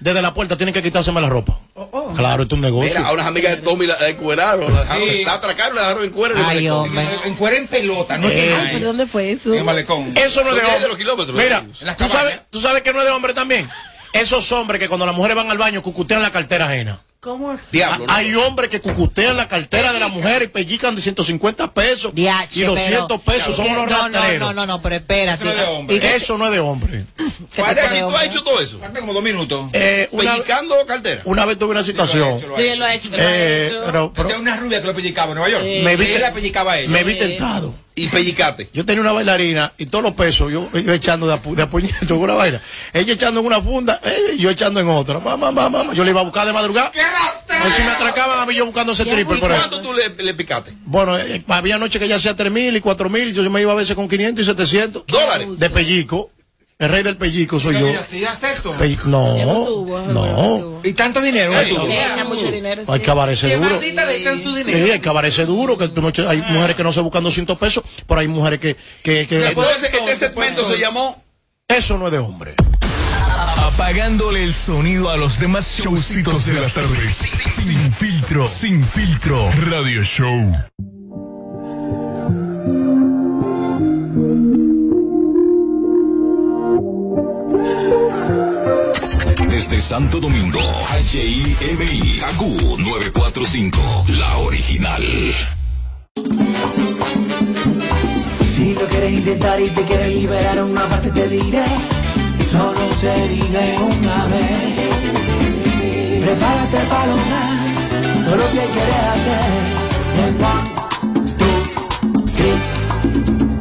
[0.00, 1.58] desde la puerta tienen que quitárseme la ropa.
[2.16, 2.90] Claro, esto es un negocio.
[2.94, 5.24] Mira, a unas amigas de Tommy la encueraron, la dejaron, Sí.
[5.24, 6.34] la atracaron, la dejaron en cuero.
[6.46, 7.08] Ay, hombre.
[7.24, 8.54] En cuero en pelota, no Eh.
[8.58, 9.54] Ay, ¿pero dónde fue eso?
[9.54, 10.12] En malecón.
[10.16, 10.88] Eso no es de hombre.
[10.88, 11.64] los kilómetros, Mira,
[11.96, 13.68] ¿tú sabes, tú sabes que no es de hombre también.
[14.12, 17.00] Esos hombres que cuando las mujeres van al baño cucutean la cartera ajena.
[17.20, 17.66] ¿Cómo así?
[17.72, 18.12] Diablo, ¿no?
[18.14, 22.60] Hay hombres que cucutean la cartera de la mujer y pellican de 150 pesos Diache,
[22.60, 23.54] y 200 pero- pesos.
[23.56, 24.38] Son unos no, no, rateros.
[24.40, 25.44] no, no, no, pero espérate.
[25.44, 25.96] Eso no es de hombre.
[25.96, 27.04] ¿Y qué- Eso no es de hombre.
[27.54, 27.62] qué ¿tú
[28.06, 28.16] hombre?
[28.18, 28.78] has hecho todo eso?
[28.78, 29.68] Faltan como dos minutos.
[29.74, 31.20] Eh, una, Pellicando cartera.
[31.26, 32.40] una vez tuve una situación.
[32.56, 33.10] Sí, él lo ha hecho.
[33.10, 33.82] lo ha Eh, hecho.
[33.84, 35.64] pero, pero Tenía una rubia que lo pellicaba en Nueva York.
[35.84, 36.88] me vi, Él la pellicaba a ella.
[36.88, 37.74] me vi tentado.
[37.94, 38.70] Y pellicate.
[38.72, 42.14] Yo tenía una bailarina y todos los pesos yo, yo echando de, apu, de apuñeto
[42.14, 42.60] en una vaina.
[42.92, 45.18] Ella echando en una funda, ella yo echando en otra.
[45.18, 45.94] Mamá, mamá, mamá.
[45.94, 46.90] Yo le iba a buscar de madrugada.
[46.92, 47.62] ¡Qué rastra!
[47.66, 49.36] O si me atracaban a mí yo buscando ese triple.
[49.36, 49.58] ¿Y por ahí.
[49.58, 50.72] cuánto tú le, le picaste?
[50.84, 53.34] Bueno, eh, había noches que ya hacía 3 mil y 4 mil.
[53.34, 55.06] Yo me iba a veces con 500 y 700.
[55.06, 55.58] ¿Dólares?
[55.58, 56.30] De pellico.
[56.80, 57.86] El rey del pellico soy yo.
[58.02, 58.72] Sexo.
[58.72, 60.80] Pe- no, no tuvo.
[60.82, 61.52] Y tanto dinero.
[61.54, 62.06] Ay, ¿eh?
[62.10, 62.82] echan mucho dinero.
[62.88, 63.04] Hay sí.
[63.04, 63.10] que
[63.56, 63.70] duro.
[63.70, 65.90] maldita le echan su Sí, hay que aparecer duro, que
[66.26, 69.90] hay mujeres que no se buscan 200 pesos, pero hay mujeres que, que, que- Entonces,
[69.92, 71.22] este segmento se llamó
[71.68, 72.54] eso no es de hombre.
[73.58, 77.14] Apagándole el sonido a los demás showcitos de las tardes.
[77.14, 79.48] Sin filtro, sin filtro.
[79.68, 80.52] Radio Show.
[89.60, 90.58] Desde Santo Domingo,
[91.12, 92.40] HIMI, AQ
[92.78, 93.78] 945,
[94.18, 95.02] la original.
[98.56, 101.64] Si lo quieres intentar y te quieres liberar una parte te diré
[102.50, 104.78] Solo se vive una vez.
[106.24, 109.50] Prepárate para lograr todo lo que quieres hacer.
[110.24, 110.64] En one,
[111.36, 112.56] two, three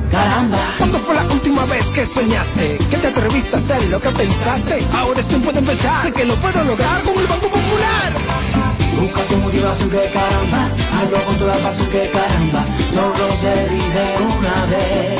[0.10, 2.77] Caramba ¿Cuándo fue la última vez que soñaste?
[2.89, 4.82] Que te atreviste a hacer lo que pensaste.
[4.93, 6.01] Ahora es tiempo de empezar.
[6.03, 8.13] Sé que lo puedo lograr con el Banco Popular.
[8.99, 14.65] Busca tu motivación que caramba, hazlo con toda pasión que caramba, solo se dice una
[14.65, 15.19] vez.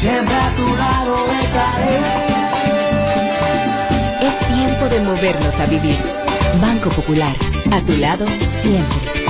[0.00, 2.00] Siempre a tu lado estaré.
[4.26, 5.98] Es tiempo de movernos a vivir.
[6.60, 7.36] Banco Popular,
[7.72, 8.24] a tu lado
[8.62, 9.29] siempre.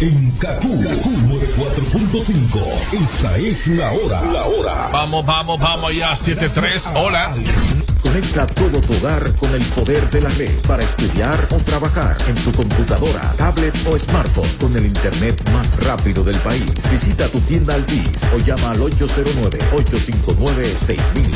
[0.00, 1.10] En Kaku, Kaku
[1.56, 2.60] 4.5.
[3.00, 4.22] Esta es la hora.
[4.32, 4.88] La hora.
[4.92, 6.90] Vamos, vamos, vamos ya, 7-3.
[6.96, 7.32] Hola.
[8.02, 12.34] Conecta todo tu hogar con el poder de la red para estudiar o trabajar en
[12.34, 16.72] tu computadora, tablet o smartphone con el internet más rápido del país.
[16.90, 21.30] Visita tu tienda Altis o llama al 809-859-6000.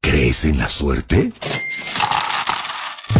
[0.00, 1.30] ¿Crees en la suerte?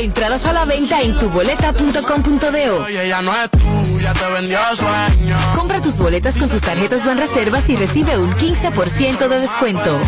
[0.00, 2.84] Entradas a la venta en tuboleta.com.do.
[2.84, 5.36] Oye, ella no es tuya, te vendió sueño.
[5.56, 9.98] Compra tus boletas con sus tarjetas Banreservas y recibe un 15% de descuento.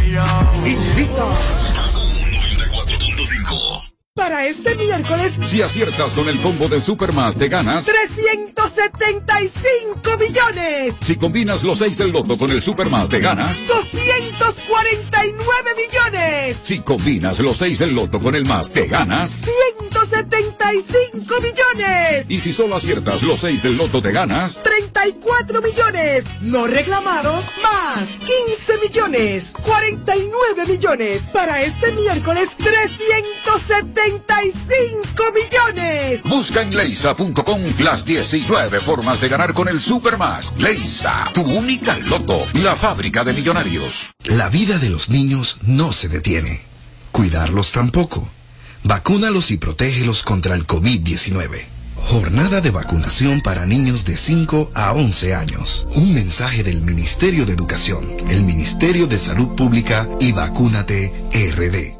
[4.21, 7.87] Para este miércoles, Si aciertas con el combo de Supermas, te ganas.
[7.87, 10.95] 375 millones.
[11.03, 13.67] Si combinas los 6 del loto con el Supermas, te ganas.
[13.67, 16.59] 249 millones.
[16.63, 19.39] Si combinas los 6 del loto con el más, te ganas.
[19.91, 22.27] 175 millones.
[22.29, 24.63] Y si solo aciertas los 6 del loto, te ganas.
[24.63, 26.25] 34 millones.
[26.43, 29.55] No reclamados, más 15 millones.
[29.63, 31.23] 49 millones.
[31.33, 32.51] Para este miércoles,
[34.19, 36.23] 375 millones.
[36.25, 40.55] Busca en leisa.com las 19 formas de ganar con el Supermas.
[40.59, 44.11] Leisa, tu única loto, la fábrica de millonarios.
[44.25, 46.63] La vida de los niños no se detiene.
[47.13, 48.29] Cuidarlos tampoco.
[48.83, 51.65] Vacúnalos y protégelos contra el COVID-19.
[52.09, 55.87] Jornada de vacunación para niños de 5 a 11 años.
[55.95, 62.00] Un mensaje del Ministerio de Educación, el Ministerio de Salud Pública y Vacúnate RD.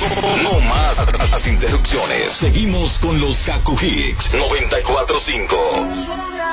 [0.00, 2.30] No más las interrupciones.
[2.30, 5.56] Seguimos con los Kaku Hicks 945.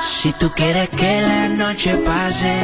[0.02, 2.54] Si tú quieres que la noche pase,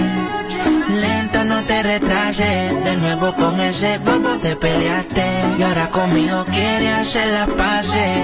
[0.88, 2.84] lento no te retrases.
[2.84, 5.24] De nuevo con ese bobo te peleaste.
[5.58, 8.20] Y ahora conmigo quieres hacer las paces.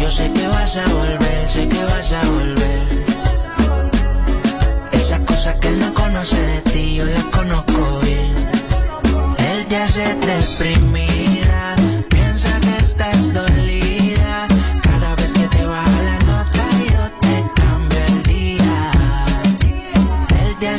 [0.00, 2.88] Yo sé que vas a volver, sé que vas a volver.
[4.92, 8.34] Esas cosas que él no conoce de ti, yo las conozco bien.
[9.38, 11.07] Él te hace deprimida,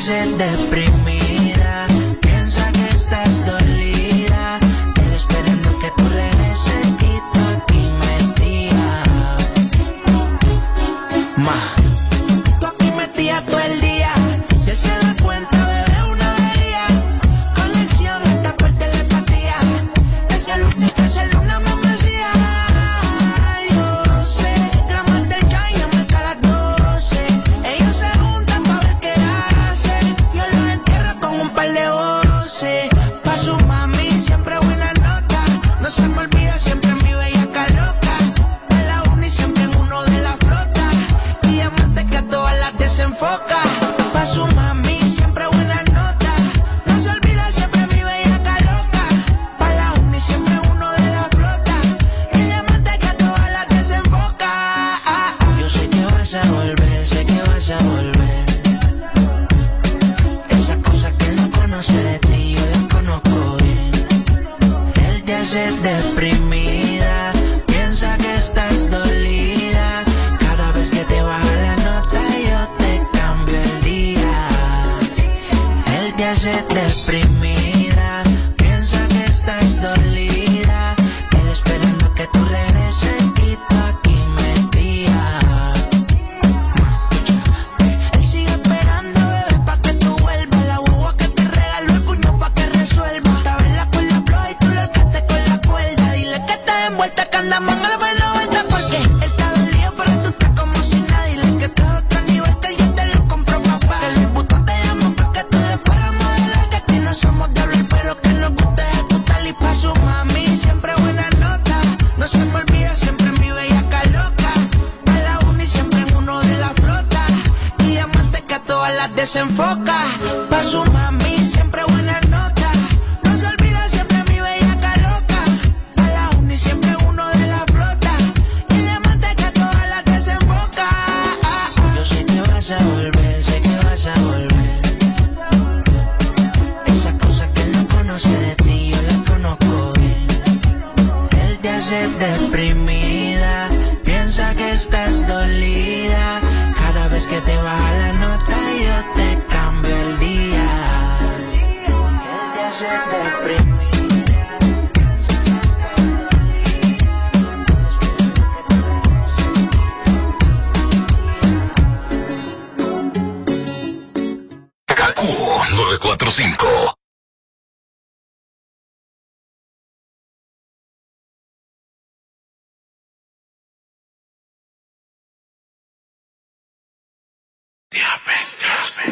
[0.09, 0.98] Él te
[65.81, 66.38] te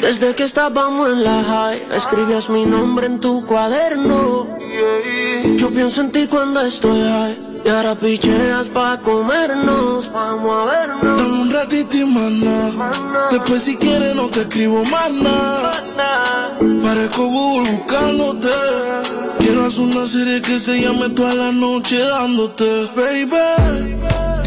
[0.08, 4.48] Desde que estábamos en la high, escribías mi nombre en tu cuaderno.
[5.58, 7.38] Yo pienso en ti cuando estoy high.
[7.66, 10.10] Y ahora picheas pa' comernos.
[10.14, 11.22] Vamos a vernos.
[11.22, 12.90] Dame un ratito y mana.
[13.32, 15.74] Después si quieres no te escribo más nada.
[16.82, 18.48] Parezco Google buscándote.
[19.40, 23.97] Quiero hacer una serie que se llame toda la noche dándote, baby.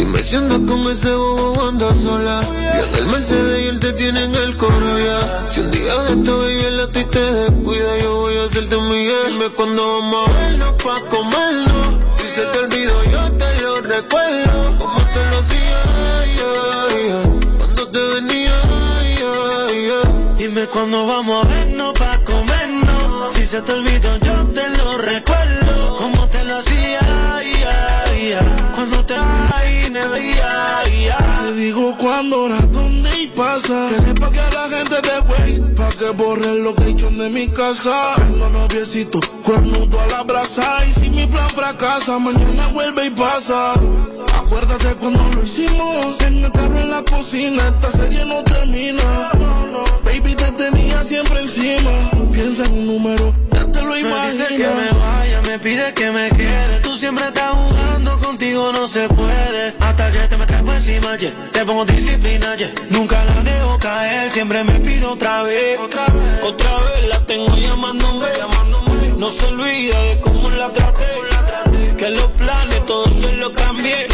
[0.01, 2.40] Dime si andas con ese bobo anda sola.
[2.40, 5.44] Viene el Mercedes y él te tiene en el coro ya.
[5.46, 8.76] Si un día de esto baby él a ti te descuida, yo voy a hacerte
[8.80, 9.28] Miguel.
[9.28, 11.88] Dime cuando vamos a vernos pa' comernos.
[12.16, 14.76] Si se te olvidó yo te lo recuerdo.
[14.78, 15.82] Como te lo hacía,
[17.59, 18.55] cuando te venía,
[18.96, 19.90] ay.
[20.38, 23.34] Dime cuando vamos a vernos pa' comernos.
[23.34, 24.39] Si se te olvidó yo
[31.73, 33.91] digo cuándo, hora, dónde y pasa.
[33.91, 35.62] Que le pague a la gente de Waze.
[35.77, 38.14] Pa' que borre lo que hecho de mi casa.
[38.16, 40.85] Tengo noviecito, cuernudo a la brasa.
[40.87, 43.75] Y si mi plan fracasa, mañana vuelve y pasa.
[44.35, 46.21] Acuérdate cuando lo hicimos.
[46.27, 49.31] En el carro en la cocina, esta serie no termina.
[50.11, 52.11] Baby, te tenía siempre encima.
[52.32, 54.32] Piensa en un número, ya te lo Me imaginas.
[54.32, 56.80] dice que me vaya, me pide que me quede.
[56.82, 59.74] Tú siempre estás jugando, contigo no se puede.
[59.78, 61.32] Hasta que te me encima, yeah.
[61.52, 62.72] te pongo disciplina, yeah.
[62.88, 65.78] Nunca la dejo caer, siempre me pido otra vez.
[65.78, 68.26] Otra vez, la tengo llamándome.
[69.16, 71.06] No se olvida de cómo la traté.
[71.96, 74.08] Que los planes todos se los cambié.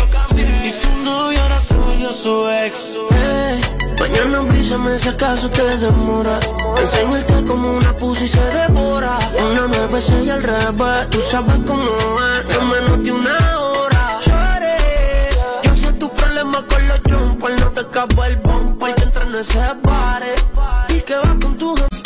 [0.62, 2.90] Y su novio ahora se volvió su ex.
[3.10, 3.60] Hey,
[4.08, 6.38] mañana avísame si acaso te demora.
[6.78, 9.18] Enseñarte como una pussy se devora.
[9.50, 11.10] Una nueve y al revés.
[11.10, 14.18] Tú sabes cómo es, en menos de una hora.
[14.24, 17.60] Shorty, Yo sé tu problema con los jumpers.
[17.60, 20.35] No te acabo el bumper que entra en ese bar.